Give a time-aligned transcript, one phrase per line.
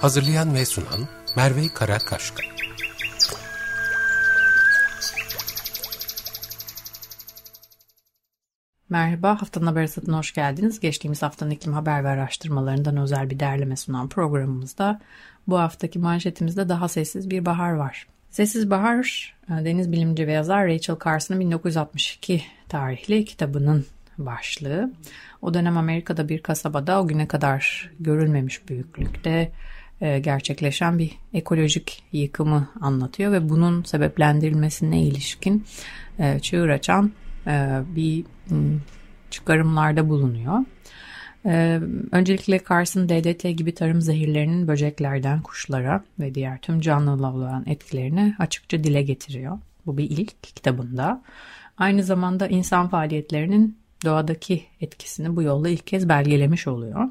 [0.00, 2.42] Hazırlayan ve sunan Merve Karakaşka.
[8.88, 10.80] Merhaba, haftanın haber satına hoş geldiniz.
[10.80, 15.00] Geçtiğimiz haftanın iklim haber ve araştırmalarından özel bir derleme sunan programımızda
[15.46, 18.06] bu haftaki manşetimizde daha sessiz bir bahar var.
[18.30, 23.86] Sessiz Bahar, e, deniz bilimci ve yazar Rachel Carson'ın 1962 tarihli kitabının
[24.18, 24.92] başlığı.
[25.42, 29.52] O dönem Amerika'da bir kasabada o güne kadar görülmemiş büyüklükte
[30.00, 35.64] gerçekleşen bir ekolojik yıkımı anlatıyor ve bunun sebeplendirilmesine ilişkin
[36.18, 37.12] e, çığır açan
[37.96, 38.24] bir
[39.30, 40.58] çıkarımlarda bulunuyor.
[42.12, 48.84] Öncelikle Carson DDT gibi tarım zehirlerinin böceklerden kuşlara ve diğer tüm canlılara olan etkilerini açıkça
[48.84, 49.58] dile getiriyor.
[49.86, 51.22] Bu bir ilk kitabında.
[51.78, 57.08] Aynı zamanda insan faaliyetlerinin doğadaki etkisini bu yolla ilk kez belgelemiş oluyor.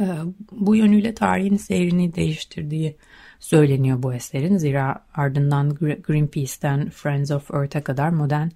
[0.00, 0.04] Ee,
[0.52, 2.96] bu yönüyle tarihin seyrini değiştirdiği
[3.38, 4.56] söyleniyor bu eserin.
[4.56, 8.48] Zira ardından Greenpeace'ten Friends of Earth'a kadar modern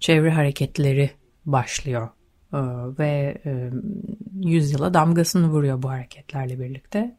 [0.00, 1.10] çevre hareketleri
[1.46, 2.08] başlıyor
[2.52, 2.58] ee,
[2.98, 3.70] ve e,
[4.34, 7.16] yüzyıla damgasını vuruyor bu hareketlerle birlikte.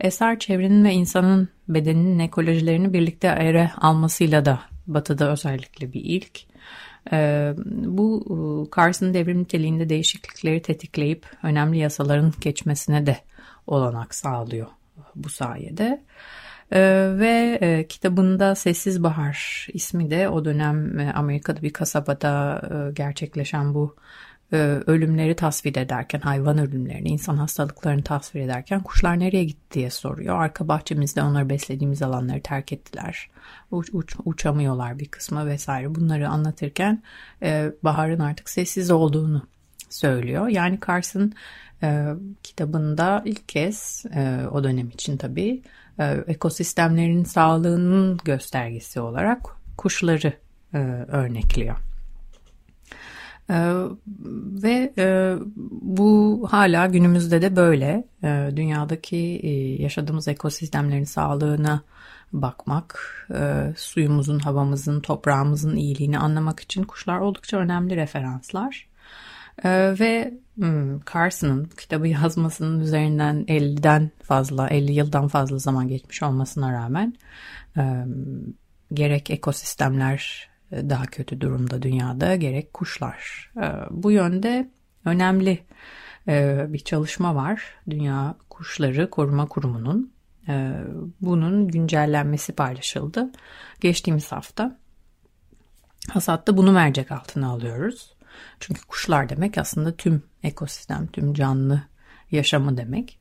[0.00, 6.40] Eser çevrenin ve insanın bedeninin ekolojilerini birlikte ele almasıyla da batıda özellikle bir ilk.
[7.12, 8.36] Ee, bu e,
[8.76, 13.16] Carson devrim niteliğinde değişiklikleri tetikleyip önemli yasaların geçmesine de
[13.66, 14.66] olanak sağlıyor
[15.14, 16.02] bu sayede.
[16.72, 22.62] Ee, ve e, kitabında Sessiz Bahar ismi de o dönem Amerika'da bir kasabada
[22.94, 29.74] gerçekleşen bu e, ölümleri tasvir ederken, hayvan ölümlerini, insan hastalıklarını tasvir ederken kuşlar nereye gitti
[29.74, 30.38] diye soruyor.
[30.42, 33.30] Arka bahçemizde onları beslediğimiz alanları terk ettiler.
[33.70, 35.94] Uç, uç, uçamıyorlar bir kısmı vesaire.
[35.94, 37.02] Bunları anlatırken
[37.42, 39.46] e, baharın artık sessiz olduğunu
[39.90, 40.48] söylüyor.
[40.48, 41.32] Yani Carson
[41.82, 42.06] e,
[42.42, 45.62] kitabında ilk kez e, o dönem için tabii
[45.98, 49.40] e, ekosistemlerin sağlığının göstergesi olarak
[49.76, 50.32] kuşları
[50.74, 51.91] e, örnekliyor.
[53.50, 53.72] Ee,
[54.62, 55.34] ve e,
[55.82, 58.04] bu hala günümüzde de böyle.
[58.24, 61.82] Ee, dünyadaki e, yaşadığımız ekosistemlerin sağlığına
[62.32, 63.00] bakmak,
[63.34, 68.88] e, suyumuzun, havamızın, toprağımızın iyiliğini anlamak için kuşlar oldukça önemli referanslar.
[69.64, 76.72] Ee, ve hmm, Carson'ın kitabı yazmasının üzerinden 50'den fazla, 50 yıldan fazla zaman geçmiş olmasına
[76.72, 77.14] rağmen
[78.94, 83.50] gerek ekosistemler daha kötü durumda dünyada gerek kuşlar.
[83.56, 84.70] Ee, bu yönde
[85.04, 85.64] önemli
[86.28, 87.62] e, bir çalışma var.
[87.90, 90.12] Dünya Kuşları Koruma Kurumu'nun.
[90.48, 90.72] Ee,
[91.20, 93.32] bunun güncellenmesi paylaşıldı.
[93.80, 94.78] Geçtiğimiz hafta
[96.10, 98.14] hasatta bunu mercek altına alıyoruz.
[98.60, 101.82] Çünkü kuşlar demek aslında tüm ekosistem, tüm canlı
[102.30, 103.18] yaşamı demek.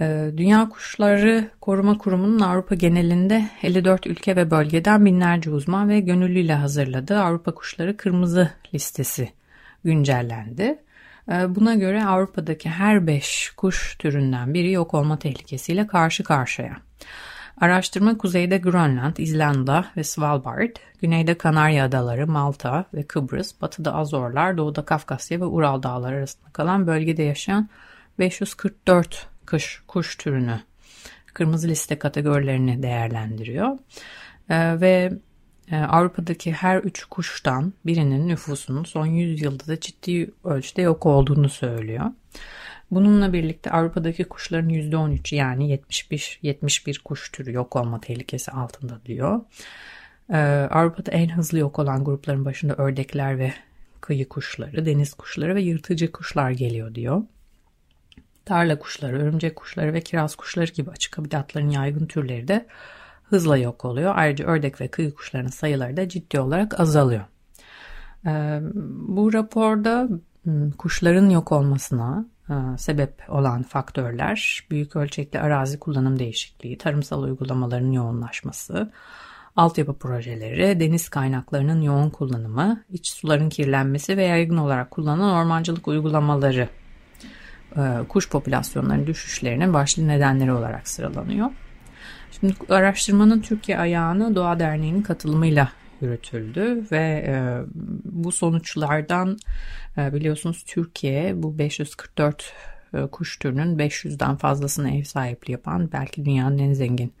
[0.00, 6.54] Ee, Dünya Kuşları Koruma Kurumu'nun Avrupa genelinde 54 ülke ve bölgeden binlerce uzman ve gönüllüyle
[6.54, 9.32] hazırladığı Avrupa Kuşları Kırmızı Listesi
[9.84, 10.78] güncellendi.
[11.28, 16.76] Ee, buna göre Avrupa'daki her 5 kuş türünden biri yok olma tehlikesiyle karşı karşıya.
[17.60, 24.84] Araştırma kuzeyde Grönland, İzlanda ve Svalbard, güneyde Kanarya Adaları, Malta ve Kıbrıs, batıda Azorlar, doğuda
[24.84, 27.68] Kafkasya ve Ural Dağları arasında kalan bölgede yaşayan
[28.18, 30.60] 544 kuş, kuş türünü
[31.34, 33.78] kırmızı liste kategorilerini değerlendiriyor.
[34.48, 35.12] E, ve
[35.70, 41.48] e, Avrupa'daki her üç kuştan birinin nüfusunun son 100 yılda da ciddi ölçüde yok olduğunu
[41.48, 42.04] söylüyor.
[42.90, 49.40] Bununla birlikte Avrupa'daki kuşların %13 yani 71, 71 kuş türü yok olma tehlikesi altında diyor.
[50.32, 50.36] Ee,
[50.70, 53.52] Avrupa'da en hızlı yok olan grupların başında ördekler ve
[54.00, 57.22] kıyı kuşları, deniz kuşları ve yırtıcı kuşlar geliyor diyor
[58.46, 62.66] tarla kuşları, örümcek kuşları ve kiraz kuşları gibi açık habitatların yaygın türleri de
[63.24, 64.12] hızla yok oluyor.
[64.16, 67.24] Ayrıca ördek ve kıyı kuşlarının sayıları da ciddi olarak azalıyor.
[68.26, 68.60] Ee,
[69.08, 70.08] bu raporda
[70.42, 77.92] hmm, kuşların yok olmasına e, sebep olan faktörler büyük ölçekli arazi kullanım değişikliği, tarımsal uygulamaların
[77.92, 78.92] yoğunlaşması,
[79.56, 86.68] altyapı projeleri, deniz kaynaklarının yoğun kullanımı, iç suların kirlenmesi ve yaygın olarak kullanılan ormancılık uygulamaları
[88.08, 91.50] kuş popülasyonlarının düşüşlerinin başlı nedenleri olarak sıralanıyor.
[92.40, 97.34] Şimdi araştırmanın Türkiye ayağını Doğa Derneği'nin katılımıyla yürütüldü ve e,
[98.04, 99.38] bu sonuçlardan
[99.98, 102.75] e, biliyorsunuz Türkiye bu 544 e,
[103.12, 107.12] kuş türünün 500'den fazlasına ev sahipliği yapan belki dünyanın en zengin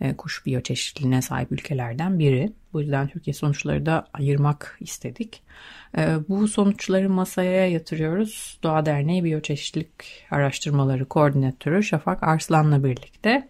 [0.00, 2.52] e, kuş biyoçeşitliliğine sahip ülkelerden biri.
[2.72, 5.42] Bu yüzden Türkiye sonuçları da ayırmak istedik.
[5.98, 8.58] E, bu sonuçları masaya yatırıyoruz.
[8.62, 13.48] Doğa Derneği Biyoçeşitlilik Araştırmaları Koordinatörü Şafak Arslan'la birlikte.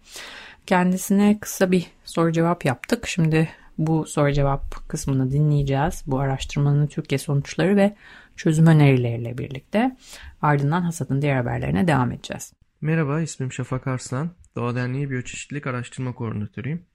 [0.65, 3.07] Kendisine kısa bir soru cevap yaptık.
[3.07, 6.03] Şimdi bu soru cevap kısmını dinleyeceğiz.
[6.07, 7.95] Bu araştırmanın Türkiye sonuçları ve
[8.35, 9.97] çözüm önerileriyle birlikte.
[10.41, 12.53] Ardından hasadın diğer haberlerine devam edeceğiz.
[12.81, 14.31] Merhaba ismim Şafak Arslan.
[14.55, 16.85] Doğa Derneği Biyoçeşitlilik Araştırma Koordinatörüyüm.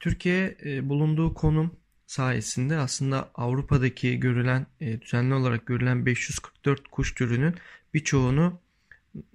[0.00, 1.76] Türkiye e, bulunduğu konum
[2.06, 7.54] sayesinde aslında Avrupa'daki görülen e, düzenli olarak görülen 544 kuş türünün
[7.94, 8.60] birçoğunu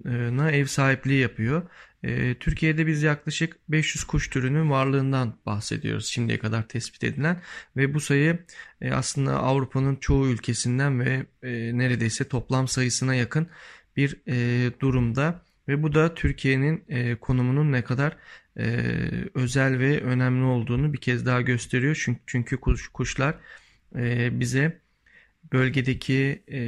[0.05, 1.61] na ev sahipliği yapıyor.
[2.03, 7.42] E, Türkiye'de biz yaklaşık 500 kuş türünün varlığından bahsediyoruz şimdiye kadar tespit edilen
[7.77, 8.39] ve bu sayı
[8.81, 13.48] e, aslında Avrupa'nın çoğu ülkesinden ve e, neredeyse toplam sayısına yakın
[13.98, 16.83] bir e, durumda ve bu da Türkiye'nin
[17.15, 18.18] konumunun ne kadar
[19.33, 22.01] özel ve önemli olduğunu bir kez daha gösteriyor.
[22.06, 23.36] Çünkü, çünkü kuş, kuşlar
[23.95, 24.81] e, bize
[25.53, 26.59] bölgedeki e,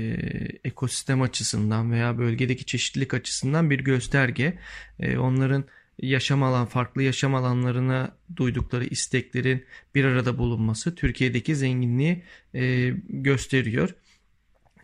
[0.63, 4.59] ekosistem açısından veya bölgedeki çeşitlilik açısından bir gösterge.
[4.99, 5.65] E, onların
[6.01, 9.65] yaşam alan, farklı yaşam alanlarına duydukları isteklerin
[9.95, 12.23] bir arada bulunması Türkiye'deki zenginliği
[12.55, 13.89] e, gösteriyor.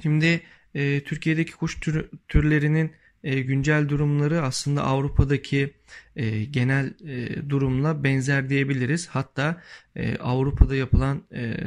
[0.02, 0.42] Şimdi
[0.76, 2.92] e, Türkiye'deki kuş tür, türlerinin
[3.24, 5.74] e, güncel durumları aslında Avrupa'daki
[6.16, 9.08] e, genel e, durumla benzer diyebiliriz.
[9.08, 9.62] Hatta
[9.96, 11.58] e, Avrupa'da yapılan e,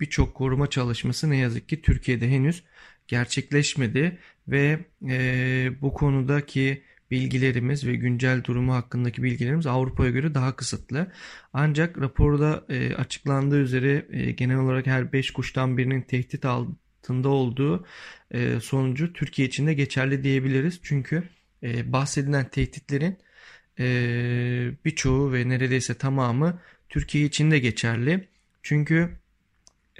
[0.00, 2.62] birçok koruma çalışması ne yazık ki Türkiye'de henüz
[3.08, 4.18] gerçekleşmedi
[4.48, 11.12] ve e, bu konudaki bilgilerimiz ve güncel durumu hakkındaki bilgilerimiz Avrupa'ya göre daha kısıtlı.
[11.52, 17.86] Ancak raporda e, açıklandığı üzere e, genel olarak her 5 kuştan birinin tehdit altında olduğu
[18.30, 20.80] e, sonucu Türkiye için de geçerli diyebiliriz.
[20.82, 21.22] Çünkü
[21.62, 23.18] e, bahsedilen tehditlerin
[23.78, 23.84] e,
[24.84, 28.28] birçoğu ve neredeyse tamamı Türkiye için de geçerli.
[28.62, 29.20] Çünkü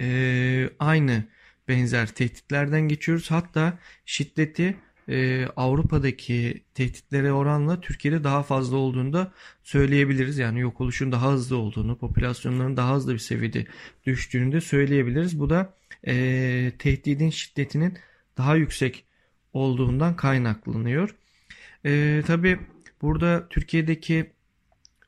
[0.01, 1.23] e, aynı
[1.67, 3.31] benzer tehditlerden geçiyoruz.
[3.31, 4.77] Hatta şiddeti
[5.09, 9.31] e, Avrupa'daki tehditlere oranla Türkiye'de daha fazla olduğunu da
[9.63, 10.37] söyleyebiliriz.
[10.37, 13.65] Yani yok oluşun daha hızlı olduğunu, popülasyonların daha hızlı bir seviyede
[14.05, 15.39] düştüğünü de söyleyebiliriz.
[15.39, 15.73] Bu da
[16.07, 17.97] e, tehdidin şiddetinin
[18.37, 19.05] daha yüksek
[19.53, 21.15] olduğundan kaynaklanıyor.
[21.85, 22.59] E, Tabi
[23.01, 24.31] burada Türkiye'deki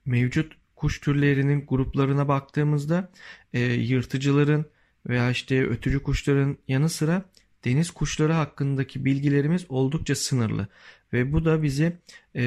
[0.05, 3.11] mevcut kuş türlerinin gruplarına baktığımızda
[3.53, 4.65] e, yırtıcıların
[5.07, 7.25] veya işte ötücü kuşların yanı sıra
[7.65, 10.67] deniz kuşları hakkındaki bilgilerimiz oldukça sınırlı.
[11.13, 11.93] Ve bu da bizi
[12.35, 12.43] e,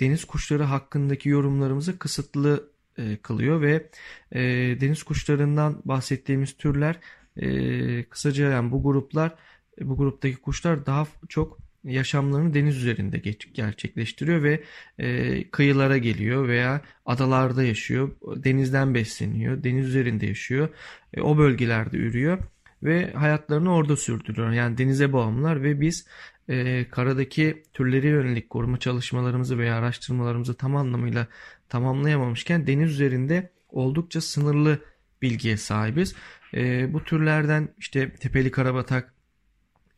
[0.00, 3.90] deniz kuşları hakkındaki yorumlarımızı kısıtlı e, kılıyor ve
[4.32, 4.40] e,
[4.80, 6.98] deniz kuşlarından bahsettiğimiz türler
[7.36, 9.34] e, kısaca yani bu gruplar
[9.80, 13.18] bu gruptaki kuşlar daha çok yaşamlarını deniz üzerinde
[13.54, 14.62] gerçekleştiriyor ve
[14.98, 20.68] e, kıyılara geliyor veya adalarda yaşıyor, denizden besleniyor, deniz üzerinde yaşıyor,
[21.14, 22.38] e, o bölgelerde ürüyor
[22.82, 24.50] ve hayatlarını orada sürdürüyor.
[24.50, 26.06] Yani denize bağımlılar ve biz
[26.48, 31.26] e, karadaki türleri yönelik koruma çalışmalarımızı veya araştırmalarımızı tam anlamıyla
[31.68, 34.78] tamamlayamamışken deniz üzerinde oldukça sınırlı
[35.22, 36.14] bilgiye sahibiz.
[36.54, 39.14] E, bu türlerden işte tepeli karabatak,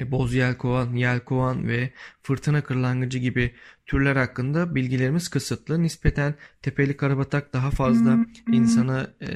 [0.00, 1.90] boz yelkovan, yelkovan ve
[2.22, 3.54] fırtına kırlangıcı gibi
[3.86, 5.82] türler hakkında bilgilerimiz kısıtlı.
[5.82, 8.18] Nispeten tepeli karabatak daha fazla
[8.52, 9.28] insana e,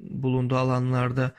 [0.00, 1.34] bulunduğu alanlarda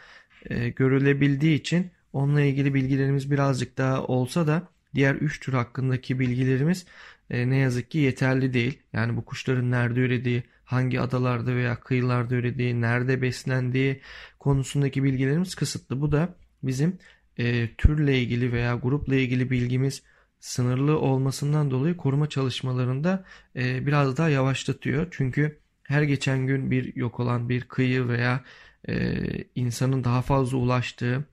[0.46, 6.86] e, görülebildiği için onunla ilgili bilgilerimiz birazcık daha olsa da diğer üç tür hakkındaki bilgilerimiz
[7.30, 8.80] e, ne yazık ki yeterli değil.
[8.94, 14.02] Yani bu kuşların nerede ürediği, hangi adalarda veya kıyılarda ürediği, nerede beslendiği
[14.40, 16.02] konusundaki bilgilerimiz kısıtlı.
[16.02, 16.98] Bu da bizim
[17.38, 20.04] e, türle ilgili veya grupla ilgili bilgimiz
[20.40, 25.08] sınırlı olmasından dolayı koruma çalışmalarında e, biraz daha yavaşlatıyor.
[25.12, 28.44] Çünkü her geçen gün bir yok olan bir kıyı veya
[28.90, 29.16] e,
[29.56, 31.26] insanın daha fazla ulaştığı,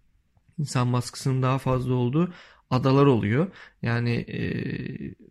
[0.58, 2.32] insan baskısının daha fazla olduğu
[2.70, 3.46] adalar oluyor.
[3.82, 4.40] Yani e,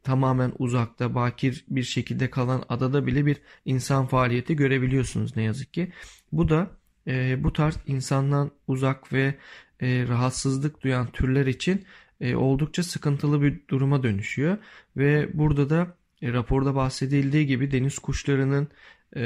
[0.03, 5.91] tamamen uzakta, bakir bir şekilde kalan adada bile bir insan faaliyeti görebiliyorsunuz ne yazık ki.
[6.31, 6.71] Bu da
[7.07, 9.35] e, bu tarz insandan uzak ve
[9.81, 11.85] e, rahatsızlık duyan türler için
[12.21, 14.57] e, oldukça sıkıntılı bir duruma dönüşüyor.
[14.97, 18.67] Ve burada da e, raporda bahsedildiği gibi deniz kuşlarının
[19.15, 19.21] e,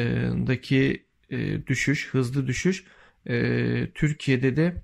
[0.47, 2.83] daki e, düşüş, hızlı düşüş
[3.25, 4.75] e, Türkiye'de de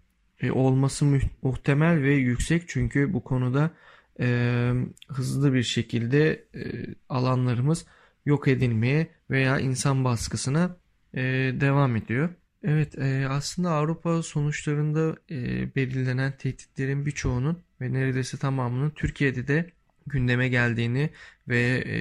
[0.41, 1.05] e, olması
[1.41, 3.71] muhtemel ve yüksek çünkü bu konuda
[4.19, 4.71] e,
[5.07, 7.85] hızlı bir şekilde e, alanlarımız
[8.25, 10.77] yok edilmeye veya insan baskısına
[11.13, 11.21] e,
[11.59, 12.29] devam ediyor.
[12.63, 15.35] Evet e, aslında Avrupa sonuçlarında e,
[15.75, 19.71] belirlenen tehditlerin birçoğunun ve neredeyse tamamının Türkiye'de de
[20.07, 21.09] gündeme geldiğini
[21.47, 21.97] ve e,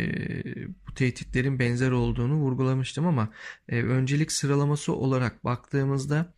[0.89, 3.33] bu tehditlerin benzer olduğunu vurgulamıştım ama
[3.69, 6.35] öncelik sıralaması olarak baktığımızda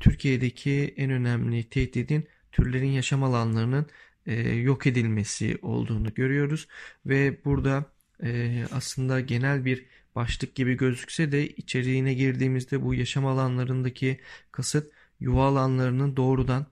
[0.00, 3.86] Türkiye'deki en önemli tehditin türlerin yaşam alanlarının
[4.54, 6.68] yok edilmesi olduğunu görüyoruz
[7.06, 7.84] ve burada
[8.72, 14.20] aslında genel bir başlık gibi gözükse de içeriğine girdiğimizde bu yaşam alanlarındaki
[14.52, 16.66] kasıt yuva alanlarının doğrudan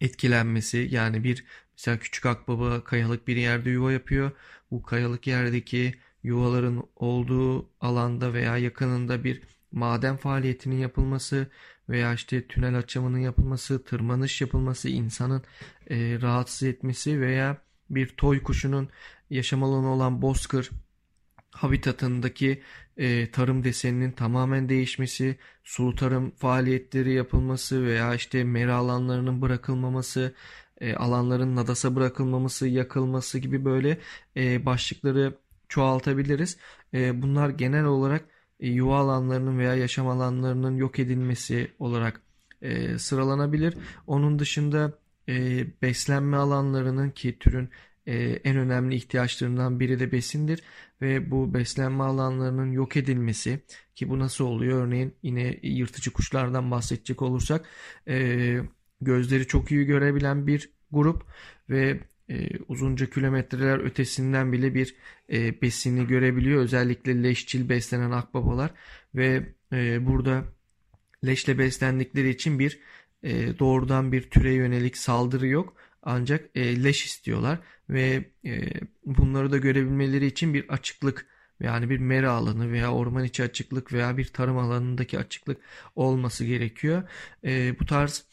[0.00, 1.44] etkilenmesi yani bir
[1.76, 4.30] mesela küçük akbaba kayalık bir yerde yuva yapıyor.
[4.70, 11.46] Bu kayalık yerdeki yuvaların olduğu alanda veya yakınında bir maden faaliyetinin yapılması
[11.88, 15.42] veya işte tünel açımının yapılması, tırmanış yapılması, insanın
[15.90, 17.56] e, rahatsız etmesi veya
[17.90, 18.88] bir toy kuşunun
[19.30, 20.70] yaşam alanı olan bozkır
[21.50, 22.62] habitatındaki
[22.96, 30.34] e, tarım deseninin tamamen değişmesi, sulu tarım faaliyetleri yapılması veya işte mera alanlarının bırakılmaması,
[30.80, 33.98] e, alanların nadasa bırakılmaması, yakılması gibi böyle
[34.36, 35.38] e, başlıkları
[35.68, 36.56] çoğaltabiliriz.
[36.94, 38.24] E, bunlar genel olarak
[38.60, 42.20] e, yuva alanlarının veya yaşam alanlarının yok edilmesi olarak
[42.62, 43.74] e, sıralanabilir.
[44.06, 47.70] Onun dışında e, beslenme alanlarının ki türün
[48.14, 50.62] en önemli ihtiyaçlarından biri de besindir
[51.02, 53.60] ve bu beslenme alanlarının yok edilmesi
[53.94, 57.66] ki bu nasıl oluyor örneğin yine yırtıcı kuşlardan bahsedecek olursak
[58.08, 58.58] e,
[59.00, 61.22] gözleri çok iyi görebilen bir grup
[61.70, 62.00] ve
[62.30, 64.94] e, uzunca kilometreler ötesinden bile bir
[65.32, 66.62] e, besini görebiliyor.
[66.62, 68.70] Özellikle leşçil beslenen akbabalar
[69.14, 70.44] ve e, burada
[71.26, 72.80] leşle beslendikleri için bir
[73.22, 75.74] e, doğrudan bir türe yönelik saldırı yok.
[76.02, 77.58] Ancak e, leş istiyorlar
[77.90, 78.70] ve e,
[79.06, 81.26] bunları da görebilmeleri için bir açıklık
[81.60, 85.58] yani bir mera alanı veya orman içi açıklık veya bir tarım alanındaki açıklık
[85.96, 87.02] olması gerekiyor.
[87.44, 88.24] E, bu tarz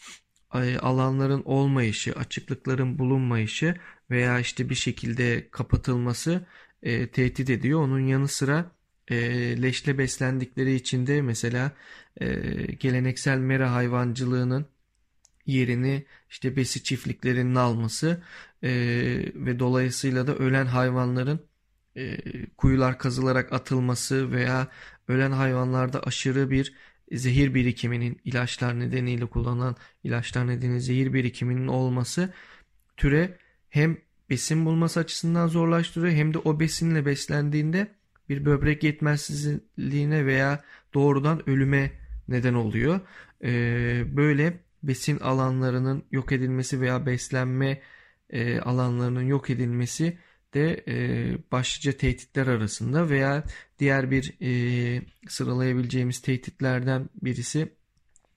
[0.56, 3.76] e, alanların olmayışı, açıklıkların bulunmayışı
[4.12, 6.46] veya işte bir şekilde kapatılması
[6.84, 7.82] e, tehdit ediyor.
[7.82, 8.72] Onun yanı sıra
[9.08, 9.18] e,
[9.62, 11.72] leşle beslendikleri için de mesela
[12.22, 12.28] e,
[12.80, 14.68] geleneksel mera hayvancılığının
[15.46, 18.24] yerini işte besi çiftliklerinin alması
[18.66, 18.72] e,
[19.36, 21.40] ve dolayısıyla da ölen hayvanların
[21.98, 22.18] e,
[22.58, 24.68] kuyular kazılarak atılması veya
[25.08, 26.74] ölen hayvanlarda aşırı bir
[27.12, 32.34] zehir birikiminin ilaçlar nedeniyle kullanılan ilaçlar nedeniyle zehir birikiminin olması
[32.98, 33.38] türe
[33.70, 33.98] hem
[34.30, 37.88] besin bulması açısından zorlaştırıyor hem de o besinle beslendiğinde
[38.30, 41.92] bir böbrek yetmezsizliğine veya doğrudan ölüme
[42.28, 43.00] neden oluyor.
[43.44, 47.82] Ee, böyle besin alanlarının yok edilmesi veya beslenme
[48.30, 50.18] e, alanlarının yok edilmesi
[50.54, 50.96] de e,
[51.52, 53.44] başlıca tehditler arasında veya
[53.80, 57.70] diğer bir e, sıralayabileceğimiz tehditlerden birisi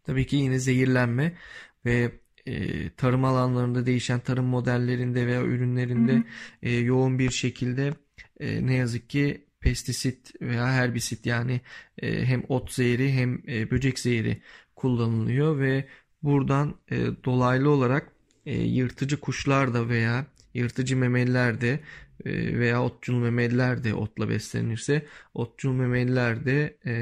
[0.04, 1.36] tabii ki yine zehirlenme
[1.84, 2.12] ve
[2.46, 6.22] e, tarım alanlarında değişen tarım modellerinde veya ürünlerinde hı hı.
[6.62, 7.94] E, yoğun bir şekilde
[8.40, 11.60] e, ne yazık ki pestisit veya herbisit yani
[11.98, 14.42] e, hem ot zehri hem e, böcek zehri
[14.76, 15.88] kullanılıyor ve
[16.22, 18.12] buradan e, dolaylı olarak
[18.48, 21.80] e, yırtıcı kuşlar da veya yırtıcı memeliler de
[22.24, 26.94] e, veya otçul memeliler de otla beslenirse otçul memeliler de e,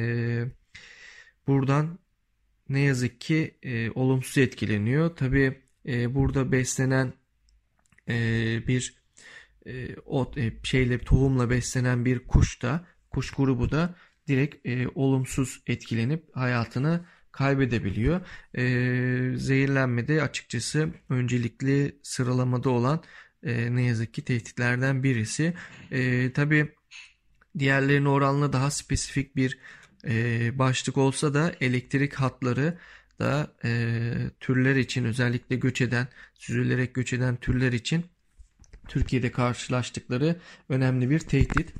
[1.46, 1.98] buradan
[2.68, 5.16] ne yazık ki e, olumsuz etkileniyor.
[5.16, 7.12] Tabi e, burada beslenen
[8.08, 8.14] e,
[8.68, 8.94] bir
[9.66, 13.94] e, ot e, şeyle tohumla beslenen bir kuş da kuş grubu da
[14.28, 17.04] direkt e, olumsuz etkilenip hayatını
[17.36, 18.20] kaybedebiliyor.
[18.54, 18.62] E,
[19.38, 23.02] zehirlenme de açıkçası öncelikli sıralamada olan
[23.42, 25.54] e, ne yazık ki tehditlerden birisi.
[25.90, 26.74] E, Tabi
[27.58, 29.58] diğerlerine oranla daha spesifik bir
[30.04, 32.78] e, başlık olsa da elektrik hatları
[33.18, 33.70] da e,
[34.40, 38.04] türler için özellikle göç eden, süzülerek göç eden türler için
[38.88, 40.36] Türkiye'de karşılaştıkları
[40.68, 41.74] önemli bir tehdit.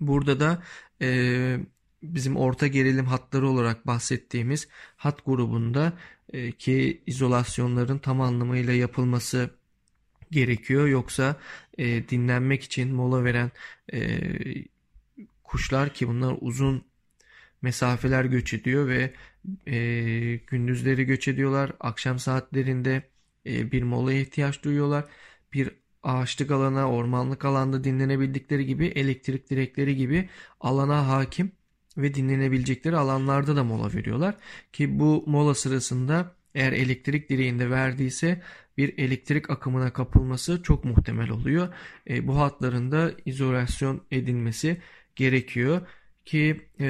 [0.00, 0.62] Burada da
[1.02, 1.58] e,
[2.02, 5.92] bizim orta gerilim hatları olarak bahsettiğimiz hat grubunda
[6.32, 9.50] e, ki izolasyonların tam anlamıyla yapılması
[10.30, 10.86] gerekiyor.
[10.86, 11.36] Yoksa
[11.78, 13.50] e, dinlenmek için mola veren
[13.92, 14.20] e,
[15.44, 16.84] kuşlar ki bunlar uzun
[17.62, 19.12] mesafeler göç ediyor ve
[19.66, 19.76] e,
[20.46, 21.72] gündüzleri göç ediyorlar.
[21.80, 23.02] Akşam saatlerinde
[23.46, 25.04] e, bir molaya ihtiyaç duyuyorlar.
[25.52, 25.70] Bir
[26.02, 30.28] ağaçlık alana, ormanlık alanda dinlenebildikleri gibi elektrik direkleri gibi
[30.60, 31.52] alana hakim
[31.96, 34.34] ve dinlenebilecekleri alanlarda da mola veriyorlar.
[34.72, 38.42] Ki bu mola sırasında eğer elektrik direğinde verdiyse
[38.76, 41.74] bir elektrik akımına kapılması çok muhtemel oluyor.
[42.10, 44.80] E, bu hatların da izolasyon edilmesi
[45.16, 45.80] gerekiyor
[46.24, 46.86] ki e,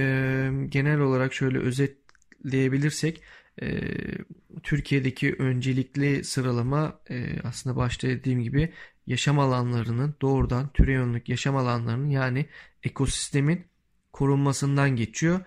[0.69, 3.23] genel olarak şöyle özetleyebilirsek
[3.63, 3.81] e,
[4.63, 8.73] Türkiye'deki öncelikli sıralama e, aslında başta dediğim gibi
[9.07, 12.47] yaşam alanlarının doğrudan türe yönelik yaşam alanlarının yani
[12.83, 13.65] ekosistemin
[14.13, 15.41] korunmasından geçiyor.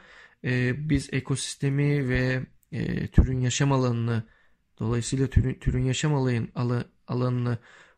[0.43, 4.23] E, biz ekosistemi ve e, türün yaşam alanını
[4.79, 6.51] dolayısıyla türün, türün yaşam alanın,
[7.07, 7.57] alanını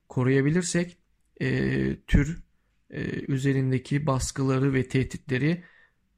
[0.09, 0.97] koruyabilirsek
[1.41, 2.43] e, tür
[2.89, 5.63] e, üzerindeki baskıları ve tehditleri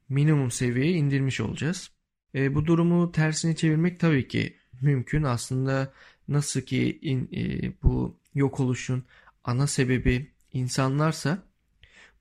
[0.09, 1.91] minimum seviyeye indirmiş olacağız.
[2.35, 5.23] E, bu durumu tersine çevirmek tabii ki mümkün.
[5.23, 5.93] Aslında
[6.27, 9.03] nasıl ki in, e, bu yok oluşun
[9.43, 11.43] ana sebebi insanlarsa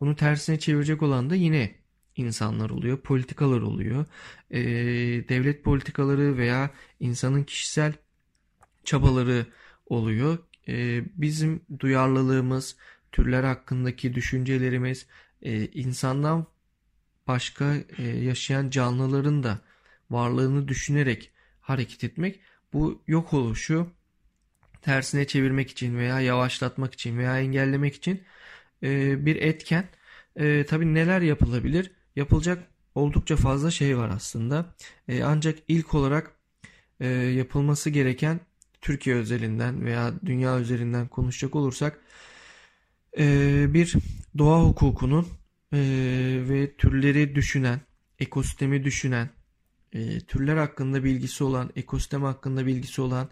[0.01, 1.75] bunu tersine çevirecek olan da yine
[2.19, 4.07] insanlar oluyor, politikalar oluyor.
[4.51, 4.61] E,
[5.29, 6.71] devlet politikaları veya
[7.01, 7.93] insanın kişisel
[8.85, 9.47] çabaları
[9.87, 10.39] oluyor.
[10.69, 12.77] E, bizim duyarlılığımız,
[13.13, 15.07] türler hakkındaki düşüncelerimiz,
[15.43, 16.47] e, insandan
[17.27, 19.61] başka e, yaşayan canlıların da
[20.11, 22.41] varlığını düşünerek hareket etmek
[22.73, 23.93] bu yok oluşu
[24.83, 28.23] tersine çevirmek için veya yavaşlatmak için veya engellemek için
[28.83, 29.85] e, bir etken.
[30.37, 31.91] E, tabii neler yapılabilir?
[32.19, 34.75] Yapılacak oldukça fazla şey var aslında.
[35.09, 36.33] E, ancak ilk olarak
[37.01, 38.41] e, yapılması gereken
[38.81, 42.01] Türkiye özelinden veya dünya üzerinden konuşacak olursak
[43.19, 43.25] e,
[43.75, 43.95] bir
[44.39, 45.29] doğa hukukunun
[45.73, 45.79] e,
[46.49, 47.81] ve türleri düşünen,
[48.19, 49.31] ekosistemi düşünen,
[49.93, 53.29] e, türler hakkında bilgisi olan, ekosistem hakkında bilgisi olan,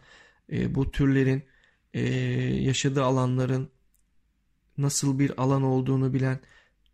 [0.53, 1.43] e, bu türlerin
[1.95, 2.03] e,
[2.63, 3.71] yaşadığı alanların
[4.79, 6.39] nasıl bir alan olduğunu bilen,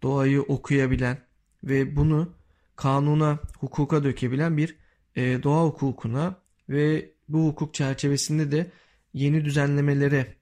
[0.03, 1.32] doğayı okuyabilen
[1.65, 2.35] ve bunu
[2.77, 4.77] kanuna, hukuka dökebilen bir
[5.17, 6.37] e, doğa hukukuna
[6.69, 8.71] ve bu hukuk çerçevesinde de
[9.15, 10.37] yeni düzenlemelere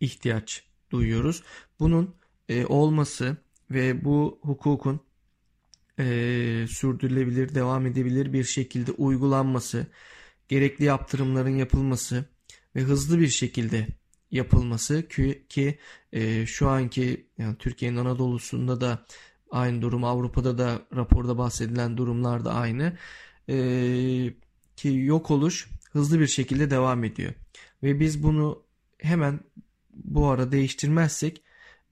[0.00, 1.42] ihtiyaç duyuyoruz.
[1.80, 2.14] Bunun
[2.48, 3.36] e, olması
[3.70, 5.00] ve bu hukukun
[5.98, 6.04] e,
[6.68, 9.86] sürdürülebilir, devam edebilir bir şekilde uygulanması,
[10.48, 12.24] gerekli yaptırımların yapılması
[12.76, 13.86] ve hızlı bir şekilde
[14.30, 15.78] yapılması ki, ki
[16.12, 19.06] e, şu anki yani Türkiye'nin Anadolu'sunda da
[19.52, 22.92] aynı durum, Avrupa'da da raporda bahsedilen durumlar da aynı.
[23.48, 24.34] E,
[24.76, 27.32] ki yok oluş hızlı bir şekilde devam ediyor.
[27.82, 28.62] Ve biz bunu
[28.98, 29.40] hemen
[29.94, 31.42] bu ara değiştirmezsek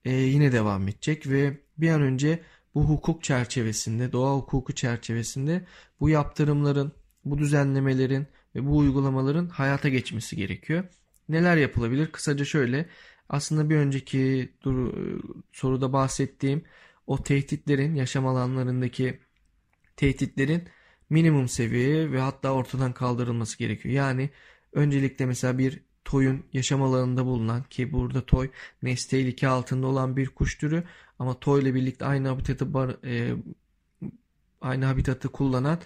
[0.05, 2.43] e, yine devam edecek ve bir an önce
[2.75, 5.65] bu hukuk çerçevesinde, doğa hukuku çerçevesinde
[5.99, 6.91] bu yaptırımların,
[7.25, 10.83] bu düzenlemelerin ve bu uygulamaların hayata geçmesi gerekiyor.
[11.29, 12.07] Neler yapılabilir?
[12.07, 12.89] Kısaca şöyle,
[13.29, 14.51] aslında bir önceki
[15.51, 16.63] soruda bahsettiğim
[17.11, 19.19] o tehditlerin, yaşam alanlarındaki
[19.95, 20.63] tehditlerin
[21.09, 23.95] minimum seviyeye ve hatta ortadan kaldırılması gerekiyor.
[23.95, 24.29] Yani
[24.73, 28.51] öncelikle mesela bir toyun yaşam alanında bulunan ki burada toy
[28.83, 30.83] nesli tehlike altında olan bir kuş türü
[31.19, 33.35] ama toy ile birlikte aynı habitatı bar, e,
[34.61, 35.79] aynı habitatı kullanan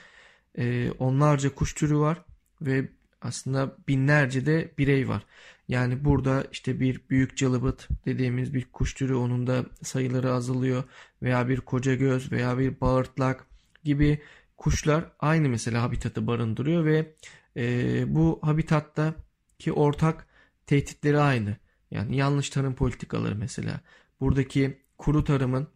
[0.57, 2.21] e, onlarca kuş türü var
[2.61, 2.89] ve
[3.25, 5.23] aslında binlerce de birey var.
[5.67, 10.83] Yani burada işte bir büyük çalıbıt dediğimiz bir kuş türü onun da sayıları azalıyor
[11.21, 13.47] veya bir koca göz veya bir bağırtlak
[13.83, 14.21] gibi
[14.57, 17.13] kuşlar aynı mesela habitatı barındırıyor ve
[17.57, 19.15] e, bu habitatta
[19.59, 20.27] ki ortak
[20.67, 21.57] tehditleri aynı.
[21.91, 23.81] Yani yanlış tarım politikaları mesela.
[24.19, 25.67] Buradaki kuru tarımın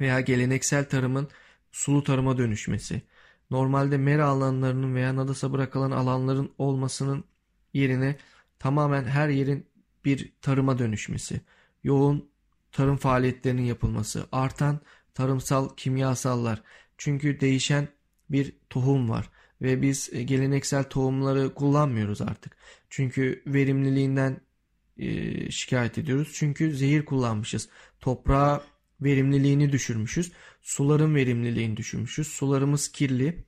[0.00, 1.28] veya geleneksel tarımın
[1.72, 3.02] sulu tarıma dönüşmesi.
[3.52, 7.24] Normalde mera alanlarının veya nadasa bırakılan alanların olmasının
[7.74, 8.16] yerine
[8.58, 9.66] tamamen her yerin
[10.04, 11.40] bir tarıma dönüşmesi.
[11.84, 12.30] Yoğun
[12.72, 14.80] tarım faaliyetlerinin yapılması, artan
[15.14, 16.62] tarımsal kimyasallar.
[16.98, 17.88] Çünkü değişen
[18.30, 19.30] bir tohum var
[19.62, 22.56] ve biz e, geleneksel tohumları kullanmıyoruz artık.
[22.90, 24.40] Çünkü verimliliğinden
[24.98, 26.32] e, şikayet ediyoruz.
[26.34, 27.68] Çünkü zehir kullanmışız.
[28.00, 28.62] Toprağa
[29.04, 30.32] verimliliğini düşürmüşüz.
[30.62, 32.28] Suların verimliliğini düşürmüşüz.
[32.28, 33.44] Sularımız kirli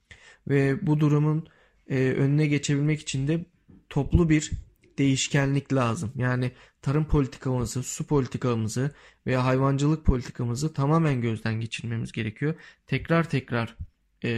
[0.49, 1.49] ve bu durumun
[1.89, 3.45] e, önüne geçebilmek için de
[3.89, 4.51] toplu bir
[4.99, 6.13] değişkenlik lazım.
[6.17, 8.91] Yani tarım politikamızı, su politikamızı
[9.27, 12.55] veya hayvancılık politikamızı tamamen gözden geçirmemiz gerekiyor.
[12.87, 13.77] Tekrar tekrar
[14.25, 14.31] e,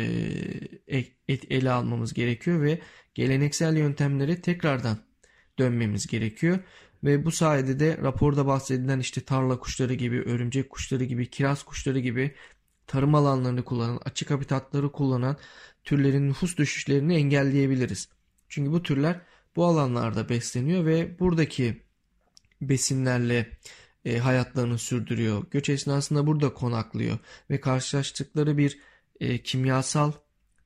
[1.28, 2.80] et, ele almamız gerekiyor ve
[3.14, 4.98] geleneksel yöntemlere tekrardan
[5.58, 6.58] dönmemiz gerekiyor.
[7.04, 11.98] Ve bu sayede de raporda bahsedilen işte tarla kuşları gibi, örümcek kuşları gibi, kiraz kuşları
[11.98, 12.34] gibi
[12.86, 15.36] tarım alanlarını kullanan, açık habitatları kullanan
[15.84, 18.08] türlerin nüfus düşüşlerini engelleyebiliriz.
[18.48, 19.20] Çünkü bu türler
[19.56, 21.82] bu alanlarda besleniyor ve buradaki
[22.62, 23.50] besinlerle
[24.04, 25.44] e, hayatlarını sürdürüyor.
[25.50, 27.18] Göç esnasında burada konaklıyor
[27.50, 28.78] ve karşılaştıkları bir
[29.20, 30.12] e, kimyasal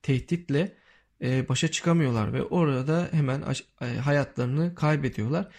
[0.03, 0.77] tehditle
[1.21, 3.43] e, başa çıkamıyorlar ve orada hemen
[3.81, 5.51] e, hayatlarını kaybediyorlar.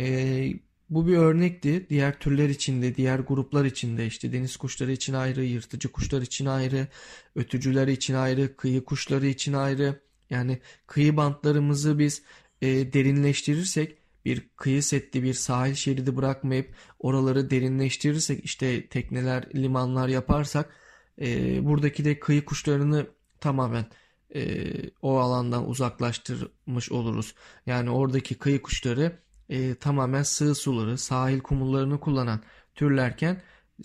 [0.00, 0.54] E,
[0.90, 1.86] bu bir örnekti.
[1.90, 6.88] Diğer türler içinde, diğer gruplar içinde işte deniz kuşları için ayrı, yırtıcı kuşlar için ayrı,
[7.34, 10.00] ötücüler için ayrı, kıyı kuşları için ayrı.
[10.30, 12.22] Yani kıyı bantlarımızı biz
[12.62, 20.76] e, derinleştirirsek bir kıyı setli bir sahil şeridi bırakmayıp oraları derinleştirirsek işte tekneler, limanlar yaparsak
[21.20, 23.06] e, buradaki de kıyı kuşlarını
[23.40, 23.86] tamamen
[24.34, 27.34] e, o alandan uzaklaştırmış oluruz.
[27.66, 29.18] Yani oradaki kıyı kuşları
[29.50, 32.40] e, tamamen sığ suları, sahil kumullarını kullanan
[32.74, 33.42] türlerken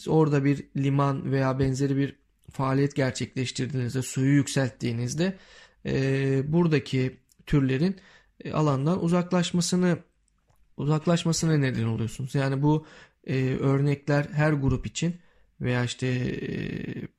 [0.07, 2.15] orada bir liman veya benzeri bir
[2.51, 5.37] faaliyet gerçekleştirdiğinizde, suyu yükselttiğinizde
[5.85, 7.95] e, buradaki türlerin
[8.43, 9.97] e, alandan uzaklaşmasını
[10.77, 12.35] uzaklaşmasına neden oluyorsunuz.
[12.35, 12.85] Yani bu
[13.27, 15.15] e, örnekler her grup için
[15.61, 16.49] veya işte e,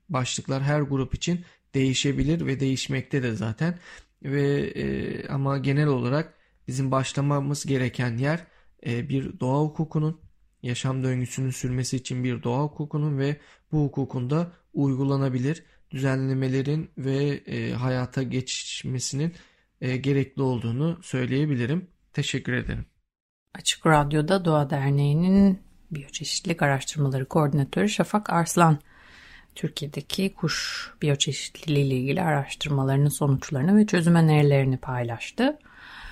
[0.09, 3.79] başlıklar her grup için değişebilir ve değişmekte de zaten.
[4.23, 6.36] Ve e, ama genel olarak
[6.67, 8.47] bizim başlamamız gereken yer
[8.85, 10.21] e, bir doğa hukukunun
[10.63, 13.37] yaşam döngüsünün sürmesi için bir doğa hukukunun ve
[13.71, 19.33] bu hukukun da uygulanabilir düzenlemelerin ve e, hayata geçmesinin
[19.81, 21.87] e, gerekli olduğunu söyleyebilirim.
[22.13, 22.85] Teşekkür ederim.
[23.55, 25.59] Açık Radyo'da Doğa Derneği'nin
[25.91, 28.79] Biyoçeşitlilik Araştırmaları Koordinatörü Şafak Arslan,
[29.55, 35.59] Türkiye'deki kuş biyoçeşitliliği ile ilgili araştırmalarının sonuçlarını ve çözüm önerilerini paylaştı.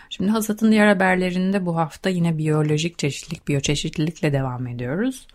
[0.10, 5.28] Şimdi Hasat'ın diğer haberlerinde bu hafta yine biyolojik çeşitlilik, biyoçeşitlilikle devam ediyoruz.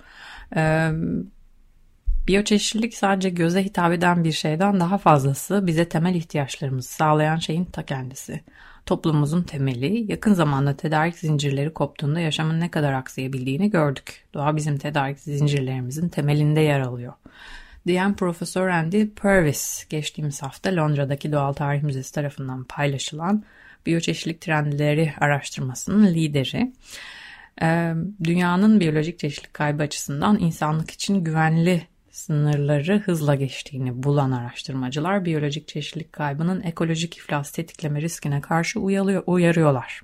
[0.57, 0.91] Ee,
[2.29, 7.83] biyoçeşitlilik sadece göze hitap eden bir şeyden daha fazlası bize temel ihtiyaçlarımızı sağlayan şeyin ta
[7.83, 8.41] kendisi.
[8.87, 14.25] Toplumumuzun temeli yakın zamanda tedarik zincirleri koptuğunda yaşamın ne kadar aksayabildiğini gördük.
[14.35, 17.13] Doğa bizim tedarik zincirlerimizin temelinde yer alıyor.
[17.87, 23.45] Diyen Profesör Andy Purvis geçtiğimiz hafta Londra'daki Doğal Tarih Müzesi tarafından paylaşılan
[23.87, 26.73] biyoçeşitlilik trendleri araştırmasının lideri.
[27.63, 35.69] Ee, dünyanın biyolojik çeşitlilik kaybı açısından insanlık için güvenli sınırları hızla geçtiğini bulan araştırmacılar biyolojik
[35.69, 40.03] çeşitlilik kaybının ekolojik iflas tetikleme riskine karşı uyarıyor, uyarıyorlar.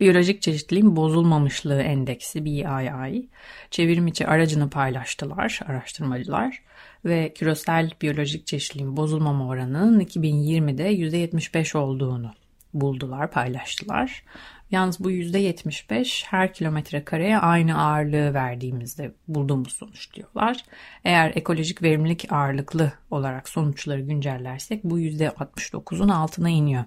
[0.00, 3.28] Biyolojik çeşitliliğin bozulmamışlığı endeksi BII
[3.70, 6.62] çevrim içi aracını paylaştılar araştırmacılar
[7.04, 12.32] ve küresel biyolojik çeşitliliğin bozulmama oranının 2020'de %75 olduğunu
[12.74, 14.24] buldular, paylaştılar.
[14.70, 20.64] Yalnız bu %75 her kilometre kareye aynı ağırlığı verdiğimizde bulduğumuz sonuç diyorlar.
[21.04, 26.84] Eğer ekolojik verimlilik ağırlıklı olarak sonuçları güncellersek bu %69'un altına iniyor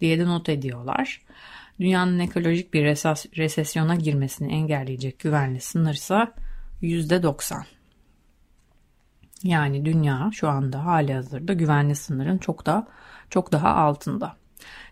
[0.00, 1.20] diye de not ediyorlar.
[1.80, 2.84] Dünyanın ekolojik bir
[3.36, 6.32] resesyona girmesini engelleyecek güvenli sınır ise
[6.82, 7.64] %90.
[9.42, 12.88] Yani dünya şu anda hali hazırda güvenli sınırın çok da
[13.30, 14.36] çok daha altında.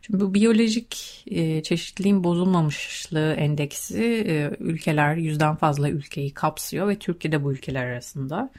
[0.02, 7.32] Şimdi bu biyolojik e, çeşitliliğin bozulmamışlığı endeksi e, ülkeler yüzden fazla ülkeyi kapsıyor ve Türkiye
[7.32, 8.50] de bu ülkeler arasında.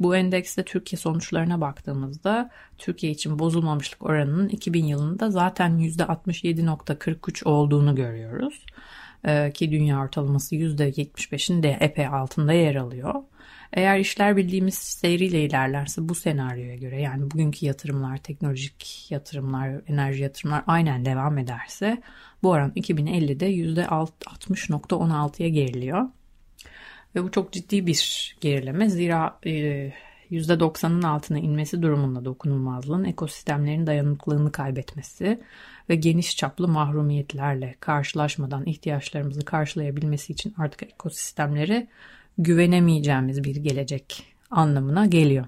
[0.00, 8.64] Bu endekste Türkiye sonuçlarına baktığımızda Türkiye için bozulmamışlık oranının 2000 yılında zaten %67.43 olduğunu görüyoruz.
[9.26, 13.14] E, ki dünya ortalaması %75'in de epey altında yer alıyor.
[13.72, 20.62] Eğer işler bildiğimiz seyriyle ilerlerse bu senaryoya göre yani bugünkü yatırımlar, teknolojik yatırımlar, enerji yatırımlar
[20.66, 22.02] aynen devam ederse
[22.42, 26.08] bu oran 2050'de %60.16'ya geriliyor.
[27.14, 28.88] Ve bu çok ciddi bir gerileme.
[28.88, 29.92] Zira e,
[30.30, 35.40] %90'ın altına inmesi durumunda dokunulmazlığın ekosistemlerin dayanıklılığını kaybetmesi
[35.88, 41.88] ve geniş çaplı mahrumiyetlerle karşılaşmadan ihtiyaçlarımızı karşılayabilmesi için artık ekosistemleri
[42.38, 45.46] güvenemeyeceğimiz bir gelecek anlamına geliyor.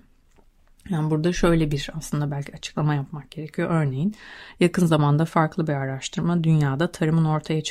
[0.89, 3.71] Yani burada şöyle bir aslında belki açıklama yapmak gerekiyor.
[3.71, 4.15] Örneğin
[4.61, 7.63] yakın zamanda farklı bir araştırma dünyada tarımın ortaya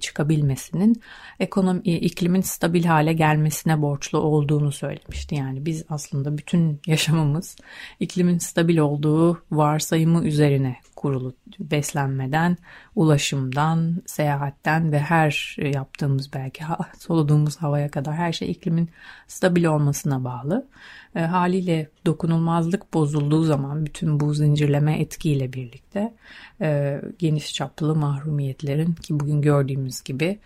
[0.00, 1.02] çıkabilmesinin
[1.40, 5.34] ekonomi iklimin stabil hale gelmesine borçlu olduğunu söylemişti.
[5.34, 7.56] Yani biz aslında bütün yaşamımız
[8.00, 12.56] iklimin stabil olduğu varsayımı üzerine kurulu beslenmeden,
[12.94, 16.64] ulaşımdan, seyahatten ve her yaptığımız belki
[16.98, 18.90] soluduğumuz havaya kadar her şey iklimin
[19.26, 20.66] stabil olmasına bağlı.
[21.14, 26.14] E, haliyle dokunulmazlık bozulduğu zaman bütün bu zincirleme etkiyle birlikte
[26.60, 30.38] e, geniş çaplı mahrumiyetlerin ki bugün gördüğümüz gibi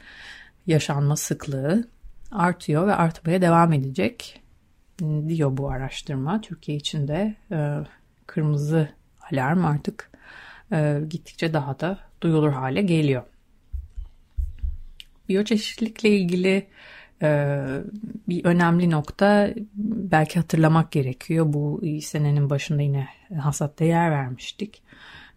[0.67, 1.89] yaşanma sıklığı
[2.33, 4.43] artıyor ve artmaya devam edecek
[5.29, 6.41] diyor bu araştırma.
[6.41, 7.59] Türkiye için de e,
[8.27, 8.89] kırmızı
[9.33, 10.16] alarm artık
[10.73, 13.23] e, gittikçe daha da duyulur hale geliyor.
[15.29, 16.67] Biyoçeşitlilikle ilgili
[17.23, 17.59] e,
[18.29, 21.47] bir önemli nokta belki hatırlamak gerekiyor.
[21.49, 24.83] Bu senenin başında yine hasatta yer vermiştik.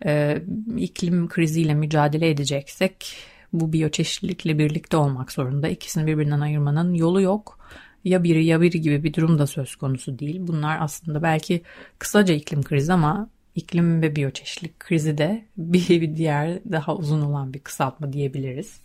[0.05, 0.41] e,
[0.77, 3.15] iklim kriziyle mücadele edeceksek
[3.53, 5.67] bu biyoçeşitlilikle birlikte olmak zorunda.
[5.67, 7.59] İkisini birbirinden ayırmanın yolu yok.
[8.03, 10.37] Ya biri ya biri gibi bir durum da söz konusu değil.
[10.39, 11.61] Bunlar aslında belki
[11.99, 17.59] kısaca iklim krizi ama iklim ve biyoçeşitlilik krizi de bir, diğer daha uzun olan bir
[17.59, 18.81] kısaltma diyebiliriz.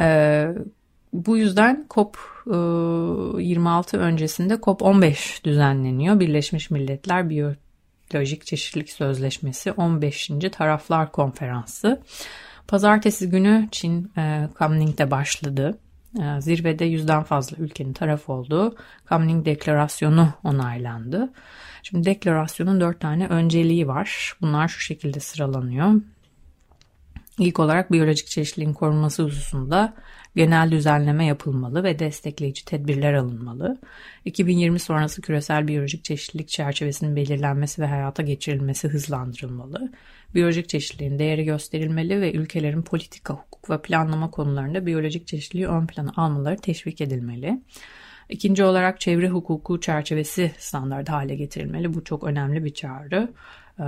[0.00, 0.48] Ee,
[1.12, 6.20] bu yüzden COP 26 öncesinde COP 15 düzenleniyor.
[6.20, 10.30] Birleşmiş Milletler Biyolojik Çeşitlilik Sözleşmesi 15.
[10.52, 12.02] Taraflar Konferansı.
[12.68, 15.78] Pazartesi günü Çin e, Kamning'de başladı.
[16.20, 21.32] E, zirvede yüzden fazla ülkenin taraf olduğu Kamning Deklarasyonu onaylandı.
[21.82, 24.36] Şimdi deklarasyonun dört tane önceliği var.
[24.40, 25.92] Bunlar şu şekilde sıralanıyor.
[27.38, 29.94] İlk olarak biyolojik çeşitliliğin korunması hususunda
[30.36, 33.78] genel düzenleme yapılmalı ve destekleyici tedbirler alınmalı.
[34.24, 39.92] 2020 sonrası küresel biyolojik çeşitlilik çerçevesinin belirlenmesi ve hayata geçirilmesi hızlandırılmalı.
[40.34, 46.12] Biyolojik çeşitliliğin değeri gösterilmeli ve ülkelerin politika, hukuk ve planlama konularında biyolojik çeşitliliği ön plana
[46.16, 47.62] almaları teşvik edilmeli.
[48.28, 51.94] İkinci olarak çevre hukuku çerçevesi standart hale getirilmeli.
[51.94, 53.28] Bu çok önemli bir çağrı.
[53.80, 53.84] Ee,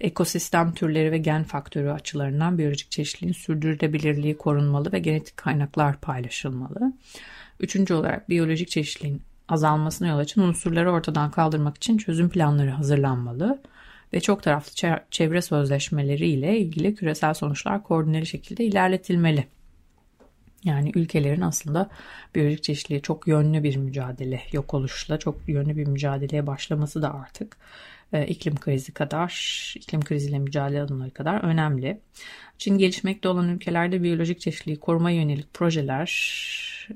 [0.00, 6.92] ekosistem türleri ve gen faktörü açılarından biyolojik çeşitliliğin sürdürülebilirliği korunmalı ve genetik kaynaklar paylaşılmalı.
[7.60, 13.58] Üçüncü olarak biyolojik çeşitliliğin azalmasına yol açan unsurları ortadan kaldırmak için çözüm planları hazırlanmalı
[14.12, 19.46] ve çok taraflı çevre sözleşmeleri ile ilgili küresel sonuçlar koordineli şekilde ilerletilmeli.
[20.64, 21.90] Yani ülkelerin aslında
[22.34, 27.56] biyolojik çeşitliliğe çok yönlü bir mücadele, yok oluşla çok yönlü bir mücadeleye başlaması da artık
[28.12, 32.00] e, iklim krizi kadar, iklim kriziyle mücadele adımları kadar önemli.
[32.58, 36.08] Çin gelişmekte olan ülkelerde biyolojik çeşitliliği koruma yönelik projeler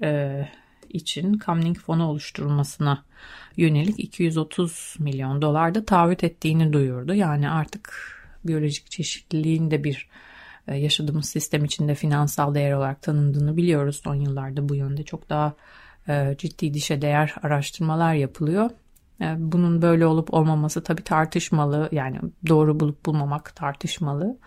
[0.03, 0.43] e,
[0.89, 3.05] için Kamling fonu oluşturulmasına
[3.57, 7.15] yönelik 230 milyon dolar da taahhüt ettiğini duyurdu.
[7.15, 7.93] Yani artık
[8.45, 10.09] biyolojik çeşitliliğin de bir
[10.69, 14.01] e, yaşadığımız sistem içinde finansal değer olarak tanındığını biliyoruz.
[14.05, 15.55] Son yıllarda bu yönde çok daha
[16.09, 18.71] e, ciddi dişe değer araştırmalar yapılıyor.
[19.21, 21.89] E, bunun böyle olup olmaması tabii tartışmalı.
[21.93, 22.19] Yani
[22.49, 24.39] doğru bulup bulmamak tartışmalı.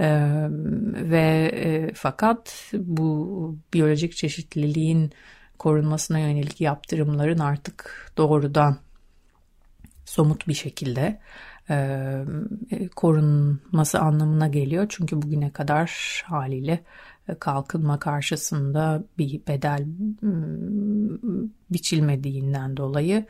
[0.00, 0.46] Ee,
[0.92, 5.12] ve e, fakat bu biyolojik çeşitliliğin
[5.58, 8.76] korunmasına yönelik yaptırımların artık doğrudan
[10.04, 11.20] somut bir şekilde
[11.70, 12.24] e,
[12.96, 14.86] korunması anlamına geliyor.
[14.88, 16.84] Çünkü bugüne kadar haliyle
[17.40, 19.86] kalkınma karşısında bir bedel
[21.70, 23.26] biçilmediğinden dolayı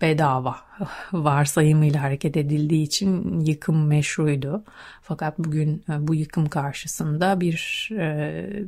[0.00, 0.56] bedava
[1.12, 4.64] varsayımıyla hareket edildiği için yıkım meşruydu.
[5.02, 7.88] Fakat bugün bu yıkım karşısında bir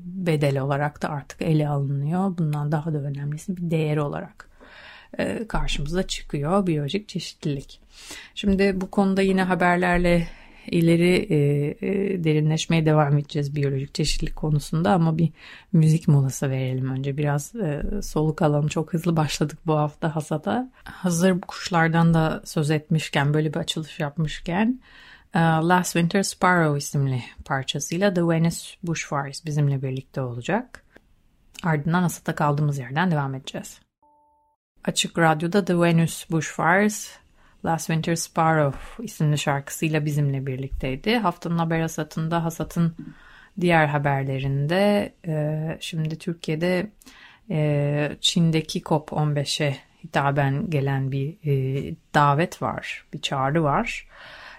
[0.04, 2.38] bedel olarak da artık ele alınıyor.
[2.38, 4.50] Bundan daha da önemlisi bir değer olarak
[5.18, 7.80] e, karşımıza çıkıyor biyolojik çeşitlilik.
[8.34, 10.28] Şimdi bu konuda yine haberlerle
[10.70, 11.36] ileri e,
[11.86, 15.32] e, derinleşmeye devam edeceğiz biyolojik çeşitlilik konusunda ama bir
[15.72, 17.16] müzik molası verelim önce.
[17.16, 18.68] Biraz e, soluk alalım.
[18.68, 20.70] Çok hızlı başladık bu hafta hasada.
[20.84, 24.80] Hazır kuşlardan da söz etmişken böyle bir açılış yapmışken
[25.34, 30.84] e, Last Winter Sparrow isimli parçasıyla The Venus Bushfires bizimle birlikte olacak.
[31.62, 33.80] Ardından hasata kaldığımız yerden devam edeceğiz.
[34.84, 37.19] Açık Radyo'da The Venus Bushfires
[37.64, 41.16] Last Winter Sparrow isimli şarkısıyla bizimle birlikteydi.
[41.16, 42.94] Haftanın haber hasatında hasatın
[43.60, 46.90] diğer haberlerinde e, şimdi Türkiye'de
[47.50, 54.06] e, Çin'deki COP15'e hitaben gelen bir e, davet var, bir çağrı var.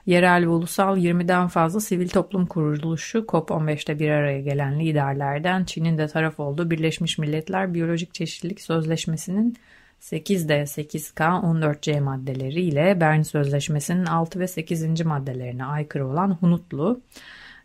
[0.06, 6.08] Yerel ve ulusal 20'den fazla sivil toplum kuruluşu COP15'te bir araya gelen liderlerden Çin'in de
[6.08, 9.58] taraf olduğu Birleşmiş Milletler Biyolojik Çeşitlilik Sözleşmesi'nin
[10.02, 15.06] 8D, 8K, 14C maddeleri ile Bern Sözleşmesi'nin 6 ve 8.
[15.06, 17.02] maddelerine aykırı olan Hunutlu,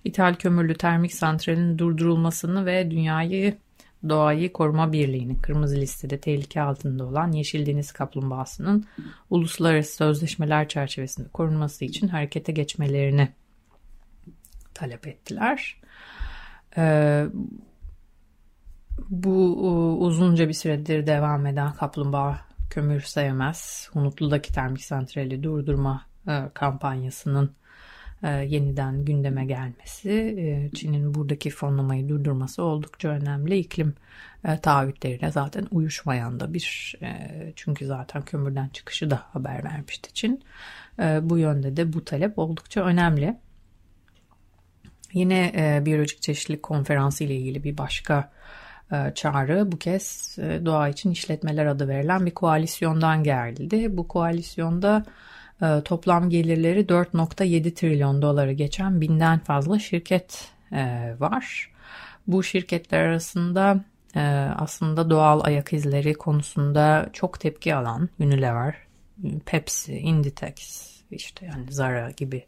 [0.04, 3.56] İthal kömürlü termik santralin durdurulmasını ve dünyayı
[4.08, 8.84] Doğayı Koruma Birliği'nin kırmızı listede tehlike altında olan Yeşil Deniz Kaplumbağası'nın
[9.30, 13.28] uluslararası sözleşmeler çerçevesinde korunması için harekete geçmelerini
[14.74, 15.80] talep ettiler.
[16.76, 17.26] Ee,
[19.10, 22.40] bu uzunca bir süredir devam eden kaplumbağa
[22.70, 23.90] kömür sevmez.
[23.94, 27.54] Unutlu'daki termik santrali durdurma e, kampanyasının
[28.22, 33.58] e, yeniden gündeme gelmesi, e, Çin'in buradaki fonlamayı durdurması oldukça önemli.
[33.58, 33.94] İklim
[34.44, 40.42] e, taahhütleriyle zaten uyuşmayan da bir, e, çünkü zaten kömürden çıkışı da haber vermişti Çin.
[40.98, 43.36] E, bu yönde de bu talep oldukça önemli.
[45.12, 48.65] Yine e, biyolojik çeşitlilik konferansı ile ilgili bir başka e,
[49.14, 53.96] çağrı bu kez e, doğa için işletmeler adı verilen bir koalisyondan geldi.
[53.96, 55.04] Bu koalisyonda
[55.62, 61.72] E, toplam gelirleri 4.7 trilyon doları geçen binden fazla şirket e, var.
[62.26, 63.84] Bu şirketler arasında
[64.16, 64.20] e,
[64.56, 68.74] aslında doğal ayak izleri konusunda çok tepki alan Unilever,
[69.46, 72.46] Pepsi, Inditex, işte yani Zara gibi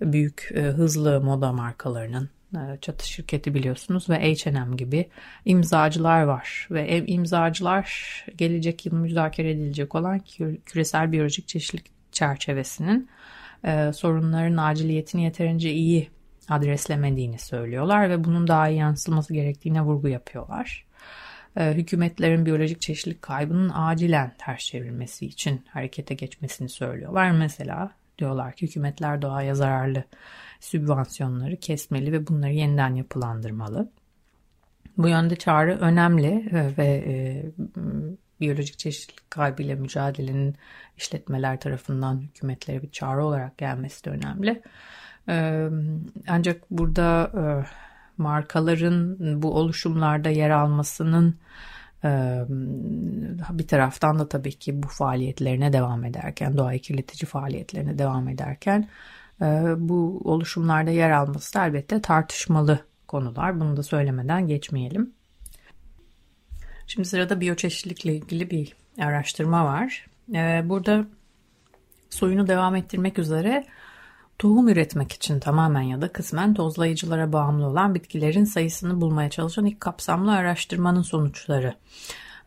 [0.00, 2.43] büyük e, hızlı moda markalarının e,
[2.80, 5.08] çatı şirketi biliyorsunuz ve H&M gibi
[5.44, 10.20] imzacılar var ve imzacılar gelecek yıl müzakere edilecek olan
[10.66, 13.08] küresel biyolojik çeşitlilik çerçevesinin
[13.64, 16.10] e, sorunların aciliyetini yeterince iyi
[16.48, 20.84] adreslemediğini söylüyorlar ve bunun daha iyi yansıtılması gerektiğine vurgu yapıyorlar.
[21.56, 27.30] E, hükümetlerin biyolojik çeşitlilik kaybının acilen ters çevrilmesi için harekete geçmesini söylüyorlar.
[27.30, 30.04] Mesela diyorlar ki hükümetler doğaya zararlı
[30.64, 33.90] sübvansiyonları kesmeli ve bunları yeniden yapılandırmalı.
[34.98, 37.44] Bu yönde çağrı önemli e, ve e,
[38.40, 40.56] biyolojik çeşitlilik kaybıyla mücadelenin
[40.96, 44.62] işletmeler tarafından hükümetlere bir çağrı olarak gelmesi de önemli.
[45.28, 45.68] E,
[46.28, 47.42] ancak burada e,
[48.16, 51.38] markaların bu oluşumlarda yer almasının
[52.04, 52.42] e,
[53.50, 58.88] bir taraftan da tabii ki bu faaliyetlerine devam ederken, doğayı kirletici faaliyetlerine devam ederken
[59.76, 63.60] bu oluşumlarda yer alması elbette tartışmalı konular.
[63.60, 65.12] Bunu da söylemeden geçmeyelim.
[66.86, 70.06] Şimdi sırada biyoçeşitlilikle ilgili bir araştırma var.
[70.34, 71.06] E, burada
[72.10, 73.66] soyunu devam ettirmek üzere
[74.38, 79.80] tohum üretmek için tamamen ya da kısmen tozlayıcılara bağımlı olan bitkilerin sayısını bulmaya çalışan ilk
[79.80, 81.74] kapsamlı araştırmanın sonuçları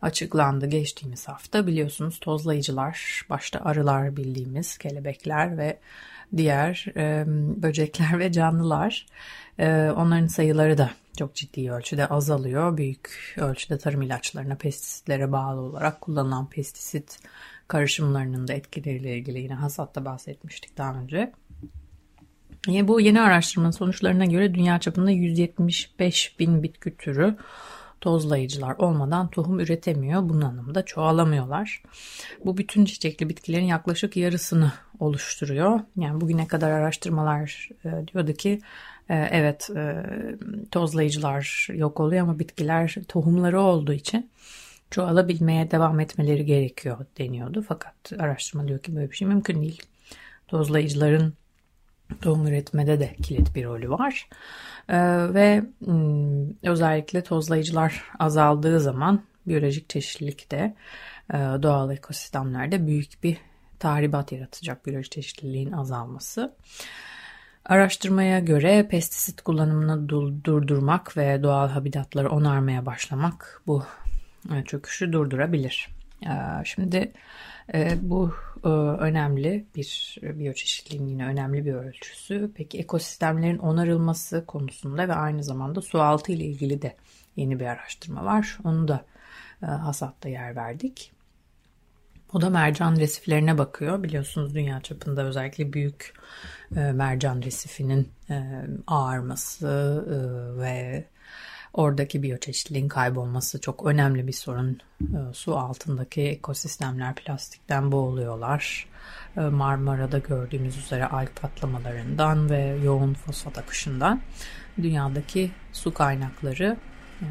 [0.02, 1.66] açıklandı geçtiğimiz hafta.
[1.66, 5.78] Biliyorsunuz tozlayıcılar, başta arılar bildiğimiz kelebekler ve
[6.36, 7.24] diğer e,
[7.62, 9.06] böcekler ve canlılar.
[9.58, 12.76] E, onların sayıları da çok ciddi ölçüde azalıyor.
[12.76, 17.18] Büyük ölçüde tarım ilaçlarına, pestisitlere bağlı olarak kullanılan pestisit
[17.68, 21.32] karışımlarının da etkileriyle ilgili yine hasatta bahsetmiştik daha önce.
[22.66, 27.36] Yine bu yeni araştırmanın sonuçlarına göre dünya çapında 175 bin bitki türü
[28.00, 30.28] tozlayıcılar olmadan tohum üretemiyor.
[30.28, 31.82] Bunun anlamında çoğalamıyorlar.
[32.44, 35.80] Bu bütün çiçekli bitkilerin yaklaşık yarısını oluşturuyor.
[35.96, 38.60] Yani bugüne kadar araştırmalar e, diyordu ki
[39.08, 40.04] e, evet e,
[40.70, 44.30] tozlayıcılar yok oluyor ama bitkiler tohumları olduğu için
[44.90, 47.64] çoğalabilmeye devam etmeleri gerekiyor deniyordu.
[47.68, 49.82] Fakat araştırma diyor ki böyle bir şey mümkün değil.
[50.48, 51.34] Tozlayıcıların
[52.22, 54.28] tohum üretmede de kilit bir rolü var.
[54.88, 54.98] Ee,
[55.34, 60.74] ve hmm, özellikle tozlayıcılar azaldığı zaman biyolojik çeşitlilik de
[61.34, 63.36] e, doğal ekosistemlerde büyük bir
[63.78, 66.54] tahribat yaratacak biyolojik çeşitliliğin azalması.
[67.64, 70.08] Araştırmaya göre pestisit kullanımını
[70.44, 73.84] durdurmak ve doğal habitatları onarmaya başlamak bu
[74.54, 75.88] e, çöküşü durdurabilir.
[76.26, 77.12] Ee, şimdi
[77.74, 78.34] e, bu
[78.98, 82.50] önemli bir biyoçeşitliliğin yine önemli bir ölçüsü.
[82.54, 86.96] Peki ekosistemlerin onarılması konusunda ve aynı zamanda su altı ile ilgili de
[87.36, 88.58] yeni bir araştırma var.
[88.64, 89.04] Onu da
[89.62, 91.12] e, hasatta yer verdik.
[92.32, 94.02] O da mercan resiflerine bakıyor.
[94.02, 96.14] Biliyorsunuz dünya çapında özellikle büyük
[96.70, 98.08] mercan resifinin
[98.86, 100.04] ağarması
[100.60, 101.04] ve
[101.74, 104.80] Oradaki biyoçeşitliliğin kaybolması çok önemli bir sorun.
[105.00, 108.86] E, su altındaki ekosistemler plastikten boğuluyorlar.
[109.36, 114.20] E, Marmara'da gördüğümüz üzere alg patlamalarından ve yoğun fosfat akışından
[114.82, 116.76] dünyadaki su kaynakları
[117.22, 117.26] e,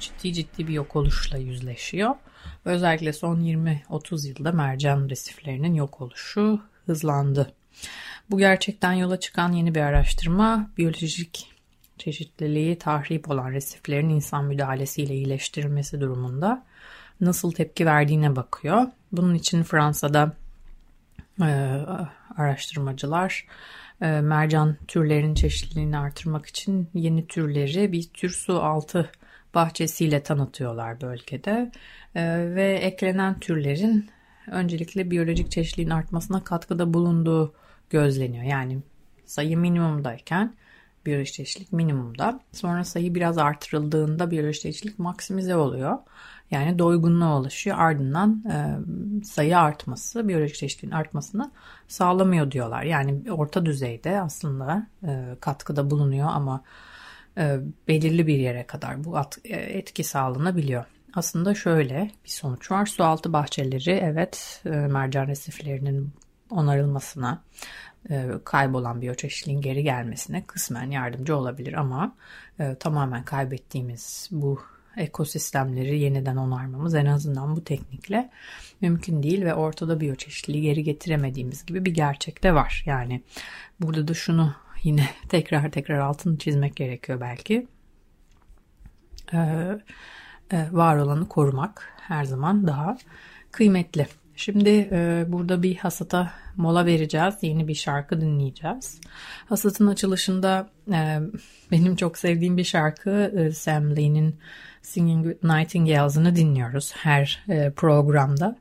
[0.00, 2.14] ciddi ciddi bir yok oluşla yüzleşiyor.
[2.64, 7.52] Özellikle son 20-30 yılda mercan resiflerinin yok oluşu hızlandı.
[8.30, 11.49] Bu gerçekten yola çıkan yeni bir araştırma biyolojik
[12.00, 16.64] çeşitliliği tahrip olan resiflerin insan müdahalesiyle iyileştirilmesi durumunda
[17.20, 18.86] nasıl tepki verdiğine bakıyor.
[19.12, 20.36] Bunun için Fransa'da
[21.42, 21.50] e,
[22.36, 23.46] araştırmacılar
[24.02, 29.10] e, mercan türlerinin çeşitliliğini artırmak için yeni türleri bir tür su altı
[29.54, 31.72] bahçesiyle tanıtıyorlar bölgede
[32.14, 34.10] e, ve eklenen türlerin
[34.50, 37.54] öncelikle biyolojik çeşitliliğin artmasına katkıda bulunduğu
[37.90, 38.44] gözleniyor.
[38.44, 38.78] Yani
[39.24, 40.54] sayı minimumdayken
[41.10, 42.40] biyolojik çeşitlilik minimumda.
[42.52, 45.98] Sonra sayı biraz artırıldığında biyolojik çeşitlilik maksimize oluyor.
[46.50, 47.76] Yani doygunluğa ulaşıyor.
[47.78, 48.56] Ardından e,
[49.24, 51.50] sayı artması biyolojik çeşitliliğin artmasını
[51.88, 52.82] sağlamıyor diyorlar.
[52.82, 56.62] Yani orta düzeyde aslında e, katkıda bulunuyor ama
[57.38, 57.58] e,
[57.88, 60.84] belirli bir yere kadar bu at, e, etki sağlanabiliyor.
[61.14, 62.86] Aslında şöyle bir sonuç var.
[62.86, 66.12] Sualtı bahçeleri evet e, mercan resiflerinin
[66.50, 67.42] onarılmasına
[68.44, 72.16] kaybolan biyoçeşitliliğin geri gelmesine kısmen yardımcı olabilir ama
[72.58, 74.60] e, tamamen kaybettiğimiz bu
[74.96, 78.30] ekosistemleri yeniden onarmamız en azından bu teknikle
[78.80, 82.82] mümkün değil ve ortada biyoçeşitliliği geri getiremediğimiz gibi bir gerçek de var.
[82.86, 83.22] Yani
[83.80, 87.66] burada da şunu yine tekrar tekrar altını çizmek gerekiyor belki.
[89.32, 89.38] Ee,
[90.52, 92.98] e, var olanı korumak her zaman daha
[93.50, 94.06] kıymetli.
[94.40, 97.34] Şimdi e, burada bir hasata mola vereceğiz.
[97.42, 99.00] Yeni bir şarkı dinleyeceğiz.
[99.46, 101.18] Hasatın açılışında e,
[101.70, 104.36] benim çok sevdiğim bir şarkı e, Sam Lee'nin
[104.82, 108.58] Singing with Nightingales'ını dinliyoruz her e, programda.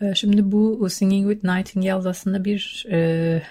[0.00, 3.42] E, şimdi bu Singing with Nightingales aslında bir e,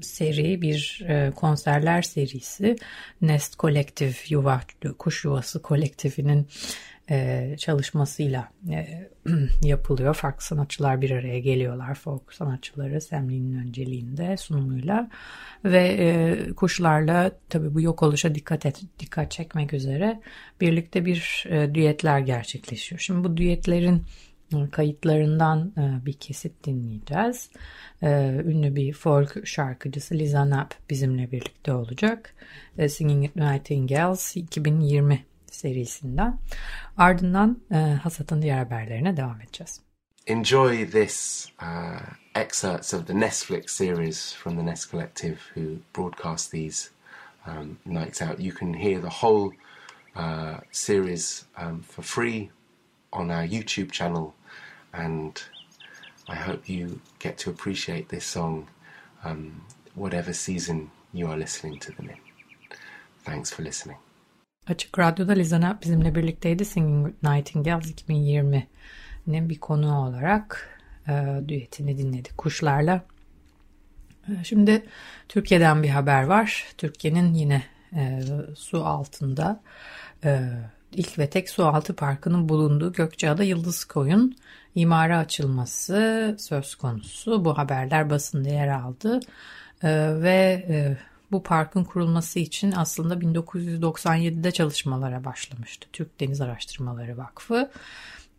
[0.00, 2.76] seri, bir e, konserler serisi.
[3.22, 4.60] Nest Kolektif, Yuva,
[4.98, 6.46] Kuş Yuvası Kolektifinin
[7.10, 9.08] e, çalışmasıyla e,
[9.62, 10.14] yapılıyor.
[10.14, 11.94] Farklı sanatçılar bir araya geliyorlar.
[11.94, 15.10] Folk sanatçıları Semli'nin önceliğinde sunumuyla
[15.64, 20.20] ve e, kuşlarla tabii bu yok oluşa dikkat et, dikkat çekmek üzere
[20.60, 23.00] birlikte bir e, düetler gerçekleşiyor.
[23.00, 24.04] Şimdi bu düetlerin
[24.54, 27.50] e, kayıtlarından e, bir kesit dinleyeceğiz.
[28.02, 28.08] E,
[28.44, 32.34] ünlü bir folk şarkıcısı Liza Knapp bizimle birlikte olacak.
[32.88, 36.38] Singing Nightingales 2020 serisinden.
[36.96, 39.80] Ardından e, Hasat'ın diğer haberlerine devam edeceğiz.
[40.26, 42.00] Enjoy this uh,
[42.34, 45.62] excerpts of the Netflix series from the Nest Collective who
[45.96, 46.90] broadcast these
[47.46, 48.38] um, nights out.
[48.38, 49.52] You can hear the whole
[50.16, 52.50] uh, series um, for free
[53.10, 54.34] on our YouTube channel
[54.92, 55.42] and
[56.28, 58.68] I hope you get to appreciate this song
[59.24, 59.62] um,
[59.94, 62.18] whatever season you are listening to them in.
[63.24, 63.96] Thanks for listening.
[64.68, 66.64] Açık Radyo'da Lizana bizimle birlikteydi.
[66.64, 73.04] Singing Nightingales 2020'nin bir konu olarak e, düetini dinledik kuşlarla.
[74.28, 74.86] E, şimdi
[75.28, 76.64] Türkiye'den bir haber var.
[76.78, 77.62] Türkiye'nin yine
[77.92, 78.20] e,
[78.56, 79.60] su altında
[80.24, 80.40] e,
[80.92, 84.36] ilk ve tek su altı parkının bulunduğu Gökçeada Yıldız Koyun
[84.74, 87.44] imara açılması söz konusu.
[87.44, 89.20] Bu haberler basında yer aldı.
[89.82, 89.90] E,
[90.22, 90.96] ve e,
[91.32, 95.88] bu parkın kurulması için aslında 1997'de çalışmalara başlamıştı.
[95.92, 97.70] Türk Deniz Araştırmaları Vakfı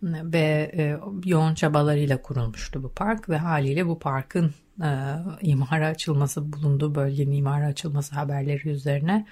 [0.04, 4.90] ve e, yoğun çabalarıyla kurulmuştu bu park ve haliyle bu parkın e,
[5.42, 9.26] imara açılması bulunduğu bölgenin imara açılması haberleri üzerine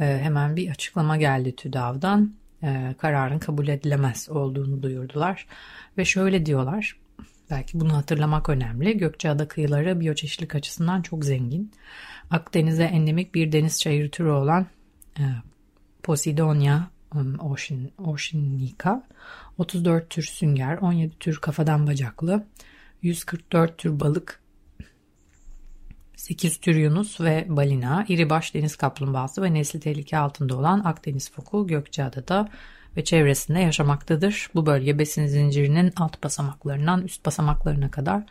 [0.00, 2.34] e, hemen bir açıklama geldi TÜDAV'dan.
[2.62, 5.46] E, kararın kabul edilemez olduğunu duyurdular
[5.98, 6.96] ve şöyle diyorlar
[7.50, 8.98] belki bunu hatırlamak önemli.
[8.98, 11.72] Gökçeada kıyıları biyoçeşitlik açısından çok zengin.
[12.30, 14.66] Akdeniz'e endemik bir deniz çayırı türü olan
[15.18, 15.22] e,
[16.02, 16.80] Posidonia
[17.14, 19.02] um, ocean, oceanica,
[19.58, 22.46] 34 tür sünger, 17 tür kafadan bacaklı,
[23.02, 24.40] 144 tür balık,
[26.16, 31.30] 8 tür yunus ve balina, iri baş deniz kaplumbağası ve nesli tehlike altında olan Akdeniz
[31.30, 32.48] foku Gökçeada'da
[32.96, 34.50] ve çevresinde yaşamaktadır.
[34.54, 38.22] Bu bölge besin zincirinin alt basamaklarından üst basamaklarına kadar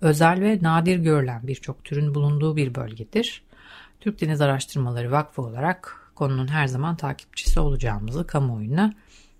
[0.00, 3.42] özel ve nadir görülen birçok türün bulunduğu bir bölgedir.
[4.00, 8.94] Türk Deniz Araştırmaları Vakfı olarak konunun her zaman takipçisi olacağımızı kamuoyuna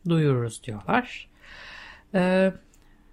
[0.09, 1.29] duyururuz diyorlar.
[2.15, 2.53] Ee,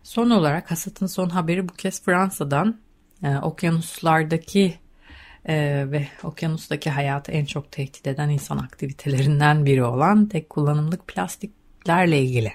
[0.04, 2.80] son olarak hasatın son haberi bu kez Fransa'dan
[3.24, 4.80] e, okyanuslardaki
[5.48, 12.22] e, ve okyanustaki hayatı en çok tehdit eden insan aktivitelerinden biri olan tek kullanımlık plastiklerle
[12.22, 12.54] ilgili.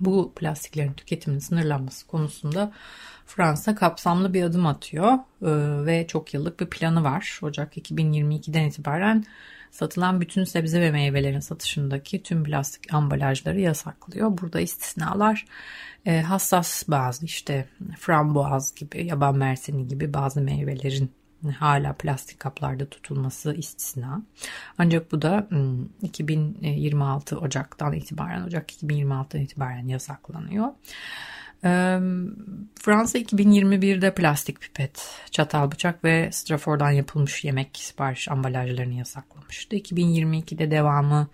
[0.00, 2.72] Bu plastiklerin tüketiminin sınırlanması konusunda
[3.26, 5.18] Fransa kapsamlı bir adım atıyor e,
[5.86, 7.38] ve çok yıllık bir planı var.
[7.42, 9.24] Ocak 2022'den itibaren
[9.70, 14.38] satılan bütün sebze ve meyvelerin satışındaki tüm plastik ambalajları yasaklıyor.
[14.38, 15.46] Burada istisnalar
[16.06, 17.68] e, hassas bazı işte
[17.98, 21.10] frambuaz gibi, yaban mersini gibi bazı meyvelerin
[21.50, 24.22] hala plastik kaplarda tutulması istisna.
[24.78, 25.48] Ancak bu da
[26.02, 30.68] 2026 Ocak'tan itibaren, Ocak 2026'dan itibaren yasaklanıyor.
[32.82, 39.76] Fransa 2021'de plastik pipet, çatal bıçak ve strafordan yapılmış yemek sipariş ambalajlarını yasaklamıştı.
[39.76, 41.28] 2022'de devamı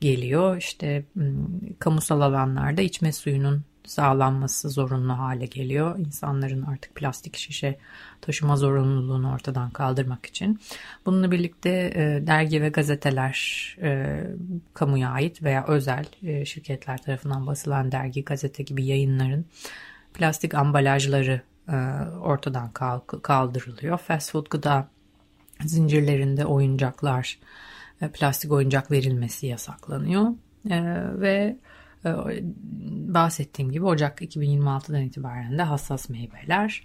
[0.00, 0.56] geliyor.
[0.56, 1.04] İşte
[1.78, 5.98] kamusal alanlarda içme suyunun sağlanması zorunlu hale geliyor.
[5.98, 7.78] İnsanların artık plastik şişe
[8.20, 10.60] taşıma zorunluluğunu ortadan kaldırmak için.
[11.06, 13.36] Bununla birlikte e, dergi ve gazeteler
[13.82, 14.20] e,
[14.74, 19.46] kamuya ait veya özel e, şirketler tarafından basılan dergi, gazete gibi yayınların
[20.14, 21.76] plastik ambalajları e,
[22.20, 22.70] ortadan
[23.22, 23.98] kaldırılıyor.
[23.98, 24.88] Fast food gıda
[25.64, 27.38] zincirlerinde oyuncaklar,
[28.00, 30.26] e, plastik oyuncak verilmesi yasaklanıyor.
[30.70, 30.80] E,
[31.20, 31.56] ve
[33.14, 36.82] bahsettiğim gibi Ocak 2026'dan itibaren de hassas meyveler,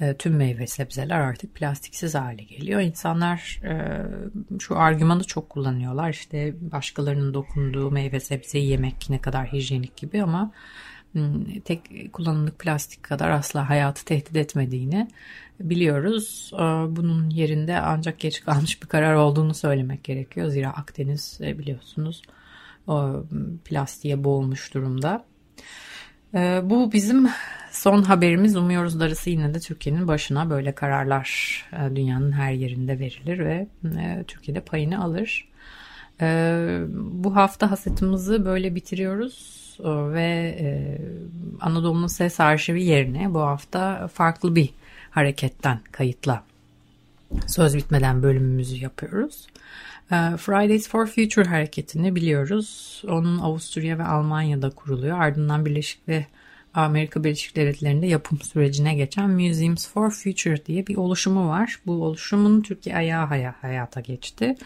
[0.00, 2.80] e, tüm meyve sebzeler artık plastiksiz hale geliyor.
[2.80, 4.02] İnsanlar e,
[4.58, 6.10] şu argümanı çok kullanıyorlar.
[6.10, 10.52] İşte başkalarının dokunduğu meyve sebzeyi yemek ne kadar hijyenik gibi ama
[11.12, 15.08] hmm, tek kullanımlık plastik kadar asla hayatı tehdit etmediğini
[15.60, 16.50] biliyoruz.
[16.54, 16.58] E,
[16.96, 20.48] bunun yerinde ancak geç kalmış bir karar olduğunu söylemek gerekiyor.
[20.48, 22.47] Zira Akdeniz biliyorsunuz o
[23.64, 25.24] plastiğe boğulmuş durumda.
[26.34, 27.28] Ee, bu bizim
[27.70, 28.56] son haberimiz.
[28.56, 34.24] Umuyoruz darısı yine de Türkiye'nin başına böyle kararlar e, dünyanın her yerinde verilir ve e,
[34.28, 35.48] Türkiye'de payını alır.
[36.20, 40.58] Ee, bu hafta hasetimizi böyle bitiriyoruz e, ve
[41.60, 44.70] Anadolu'nun ses arşivi yerine bu hafta farklı bir
[45.10, 46.42] hareketten kayıtla
[47.46, 49.46] söz bitmeden bölümümüzü yapıyoruz.
[50.12, 53.02] Ee, Fridays for Future hareketini biliyoruz.
[53.08, 55.20] Onun Avusturya ve Almanya'da kuruluyor.
[55.20, 56.26] Ardından Birleşik ve
[56.74, 61.80] Amerika Birleşik Devletleri'nde yapım sürecine geçen Museums for Future diye bir oluşumu var.
[61.86, 64.56] Bu oluşumun Türkiye ayağı hayata geçti.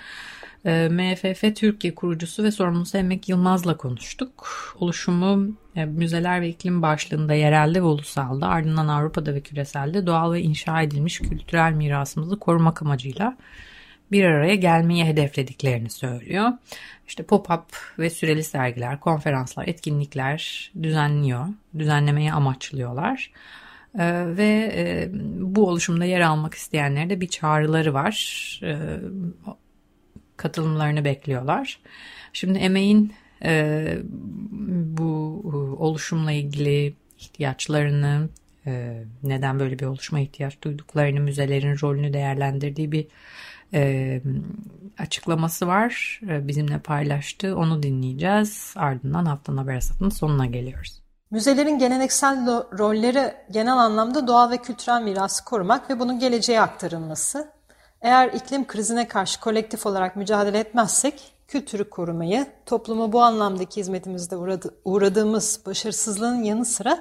[0.67, 4.49] Ee, MFF Türkiye kurucusu ve sorumlusu Emek Yılmaz'la konuştuk.
[4.81, 10.43] Oluşumu e, müzeler ve iklim başlığında yerelde ve ulusalda ardından Avrupa'da ve küreselde doğal ve
[10.43, 13.37] inşa edilmiş kültürel mirasımızı korumak amacıyla
[14.13, 16.51] bir araya gelmeyi hedeflediklerini söylüyor.
[17.09, 17.63] İşte pop-up
[17.99, 21.47] ve süreli sergiler, konferanslar, etkinlikler düzenliyor,
[21.79, 23.31] düzenlemeyi amaçlıyorlar.
[23.99, 25.09] Ee, ve e,
[25.41, 28.61] bu oluşumda yer almak isteyenlere de bir çağrıları var.
[28.63, 28.77] Ee,
[30.43, 31.81] katılımlarını bekliyorlar.
[32.33, 33.13] Şimdi emeğin
[33.45, 33.99] e,
[34.99, 38.29] bu e, oluşumla ilgili ihtiyaçlarını,
[38.67, 43.07] e, neden böyle bir oluşuma ihtiyaç duyduklarını, müzelerin rolünü değerlendirdiği bir
[43.75, 44.21] e,
[44.99, 46.21] açıklaması var.
[46.29, 47.57] E, bizimle paylaştı.
[47.57, 48.75] Onu dinleyeceğiz.
[48.77, 51.03] Ardından haftanın haber hasatının sonuna geliyoruz.
[51.31, 52.47] Müzelerin geleneksel
[52.79, 57.51] rolleri genel anlamda doğal ve kültürel mirası korumak ve bunun geleceğe aktarılması.
[58.03, 64.75] Eğer iklim krizine karşı kolektif olarak mücadele etmezsek kültürü korumayı, toplumu bu anlamdaki hizmetimizde uğradı,
[64.85, 66.99] uğradığımız başarısızlığın yanı sıra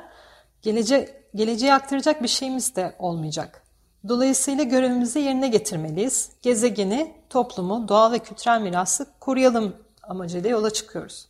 [0.62, 3.64] gelece, geleceğe aktaracak bir şeyimiz de olmayacak.
[4.08, 6.30] Dolayısıyla görevimizi yerine getirmeliyiz.
[6.42, 11.28] Gezegeni, toplumu, doğa ve kültürel mirası koruyalım amacıyla yola çıkıyoruz.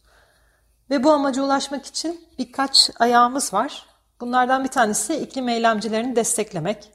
[0.89, 3.85] Ve bu amaca ulaşmak için birkaç ayağımız var.
[4.21, 6.91] Bunlardan bir tanesi iklim eylemcilerini desteklemek.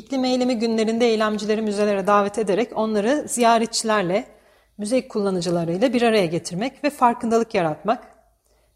[0.00, 4.26] İklim eylemi günlerinde eylemcileri müzelere davet ederek onları ziyaretçilerle,
[4.78, 8.04] müze kullanıcılarıyla bir araya getirmek ve farkındalık yaratmak.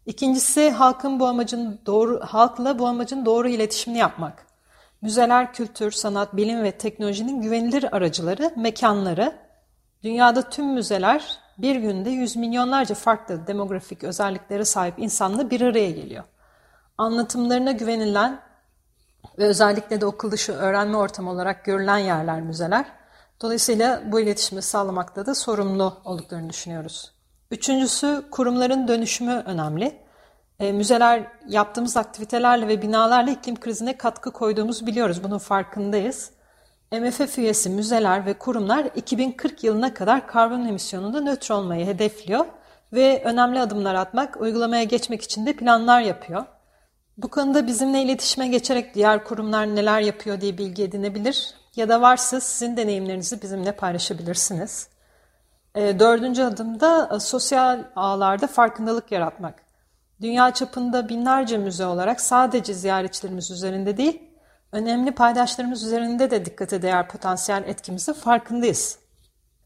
[0.05, 4.45] İkincisi halkın bu amacın doğru halkla bu amacın doğru iletişimini yapmak.
[5.01, 9.35] Müzeler kültür, sanat, bilim ve teknolojinin güvenilir aracıları, mekanları.
[10.03, 16.23] Dünyada tüm müzeler bir günde yüz milyonlarca farklı demografik özelliklere sahip insanla bir araya geliyor.
[16.97, 18.44] Anlatımlarına güvenilen
[19.37, 22.85] ve özellikle de okul dışı öğrenme ortamı olarak görülen yerler müzeler.
[23.41, 27.11] Dolayısıyla bu iletişimi sağlamakta da sorumlu olduklarını düşünüyoruz.
[27.51, 30.05] Üçüncüsü kurumların dönüşümü önemli.
[30.59, 35.23] E, müzeler yaptığımız aktivitelerle ve binalarla iklim krizine katkı koyduğumuzu biliyoruz.
[35.23, 36.31] Bunun farkındayız.
[36.91, 42.45] MFF üyesi müzeler ve kurumlar 2040 yılına kadar karbon emisyonunda nötr olmayı hedefliyor
[42.93, 46.45] ve önemli adımlar atmak, uygulamaya geçmek için de planlar yapıyor.
[47.17, 52.39] Bu konuda bizimle iletişime geçerek diğer kurumlar neler yapıyor diye bilgi edinebilir ya da varsa
[52.39, 54.87] sizin deneyimlerinizi bizimle paylaşabilirsiniz.
[55.75, 59.65] E, dördüncü adımda e, sosyal ağlarda farkındalık yaratmak.
[60.21, 64.21] Dünya çapında binlerce müze olarak sadece ziyaretçilerimiz üzerinde değil,
[64.71, 68.99] önemli paydaşlarımız üzerinde de dikkate değer potansiyel etkimizi farkındayız.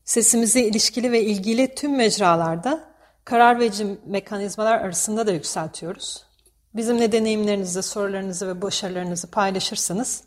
[0.06, 2.80] Sesimizi ilişkili ve ilgili tüm mecralarda
[3.26, 6.29] karar verici mekanizmalar arasında da yükseltiyoruz.
[6.76, 10.24] Bizimle deneyimlerinizi, sorularınızı ve başarılarınızı paylaşırsanız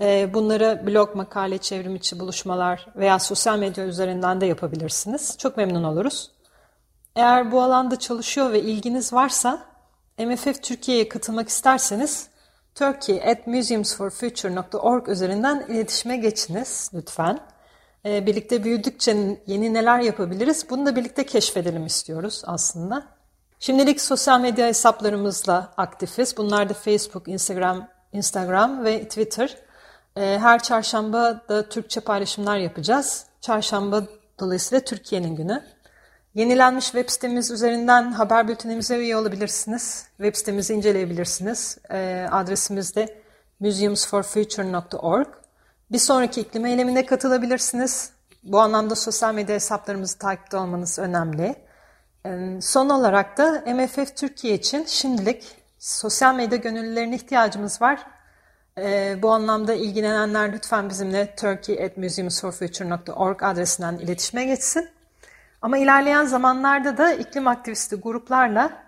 [0.00, 5.38] e, bunları blog, makale, çevrim içi buluşmalar veya sosyal medya üzerinden de yapabilirsiniz.
[5.38, 6.30] Çok memnun oluruz.
[7.16, 9.62] Eğer bu alanda çalışıyor ve ilginiz varsa
[10.18, 12.28] MFF Türkiye'ye katılmak isterseniz
[12.74, 17.40] turkey at museumsforfuture.org üzerinden iletişime geçiniz lütfen.
[18.06, 23.13] Ee, birlikte büyüdükçe yeni neler yapabiliriz bunu da birlikte keşfedelim istiyoruz aslında.
[23.60, 26.36] Şimdilik sosyal medya hesaplarımızla aktifiz.
[26.36, 29.56] Bunlar da Facebook, Instagram, Instagram ve Twitter.
[30.16, 33.26] Ee, her çarşamba da Türkçe paylaşımlar yapacağız.
[33.40, 34.02] Çarşamba
[34.40, 35.62] dolayısıyla Türkiye'nin günü.
[36.34, 40.06] Yenilenmiş web sitemiz üzerinden haber bültenimize üye olabilirsiniz.
[40.16, 41.78] Web sitemizi inceleyebilirsiniz.
[41.90, 43.22] E, adresimiz de
[43.60, 45.26] museumsforfuture.org.
[45.92, 48.10] Bir sonraki iklim eylemine katılabilirsiniz.
[48.42, 51.63] Bu anlamda sosyal medya hesaplarımızı takipte olmanız önemli.
[52.26, 58.06] Ee, son olarak da MFF Türkiye için şimdilik sosyal medya gönüllülerine ihtiyacımız var.
[58.78, 64.88] Ee, bu anlamda ilgilenenler lütfen bizimle turkey.museumsforfuture.org adresinden iletişime geçsin.
[65.62, 68.84] Ama ilerleyen zamanlarda da iklim aktivisti gruplarla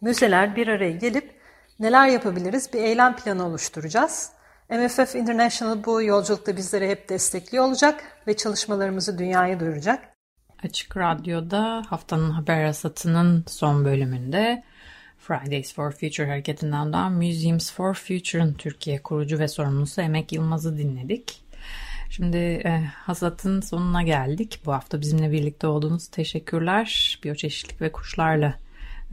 [0.00, 1.40] müzeler bir araya gelip
[1.80, 4.32] neler yapabiliriz bir eylem planı oluşturacağız.
[4.70, 10.19] MFF International bu yolculukta bizleri hep destekliyor olacak ve çalışmalarımızı dünyaya duyuracak.
[10.64, 14.62] Açık Radyo'da haftanın haber hasatının son bölümünde
[15.18, 21.42] Fridays for Future hareketinden doğan Museums for Future'ın Türkiye kurucu ve sorumlusu Emek Yılmaz'ı dinledik.
[22.10, 24.60] Şimdi e, hasatın sonuna geldik.
[24.64, 27.18] Bu hafta bizimle birlikte olduğunuz teşekkürler.
[27.24, 28.54] Biyoçeşitlik ve kuşlarla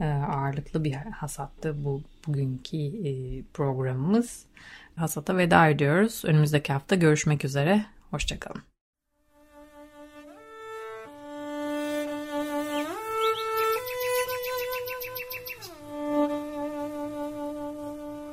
[0.00, 4.44] e, ağırlıklı bir hasattı bu bugünkü e, programımız.
[4.96, 6.22] Hasata veda ediyoruz.
[6.24, 7.84] Önümüzdeki hafta görüşmek üzere.
[8.10, 8.77] Hoşçakalın.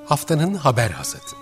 [0.06, 1.36] Haftanın haber hasatı.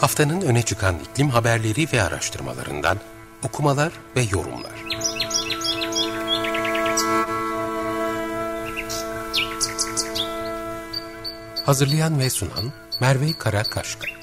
[0.00, 2.98] Haftanın öne çıkan iklim haberleri ve araştırmalarından
[3.42, 4.89] okumalar ve yorumlar.
[11.70, 14.19] Hazırlayan ve sunan Merve Karakaşka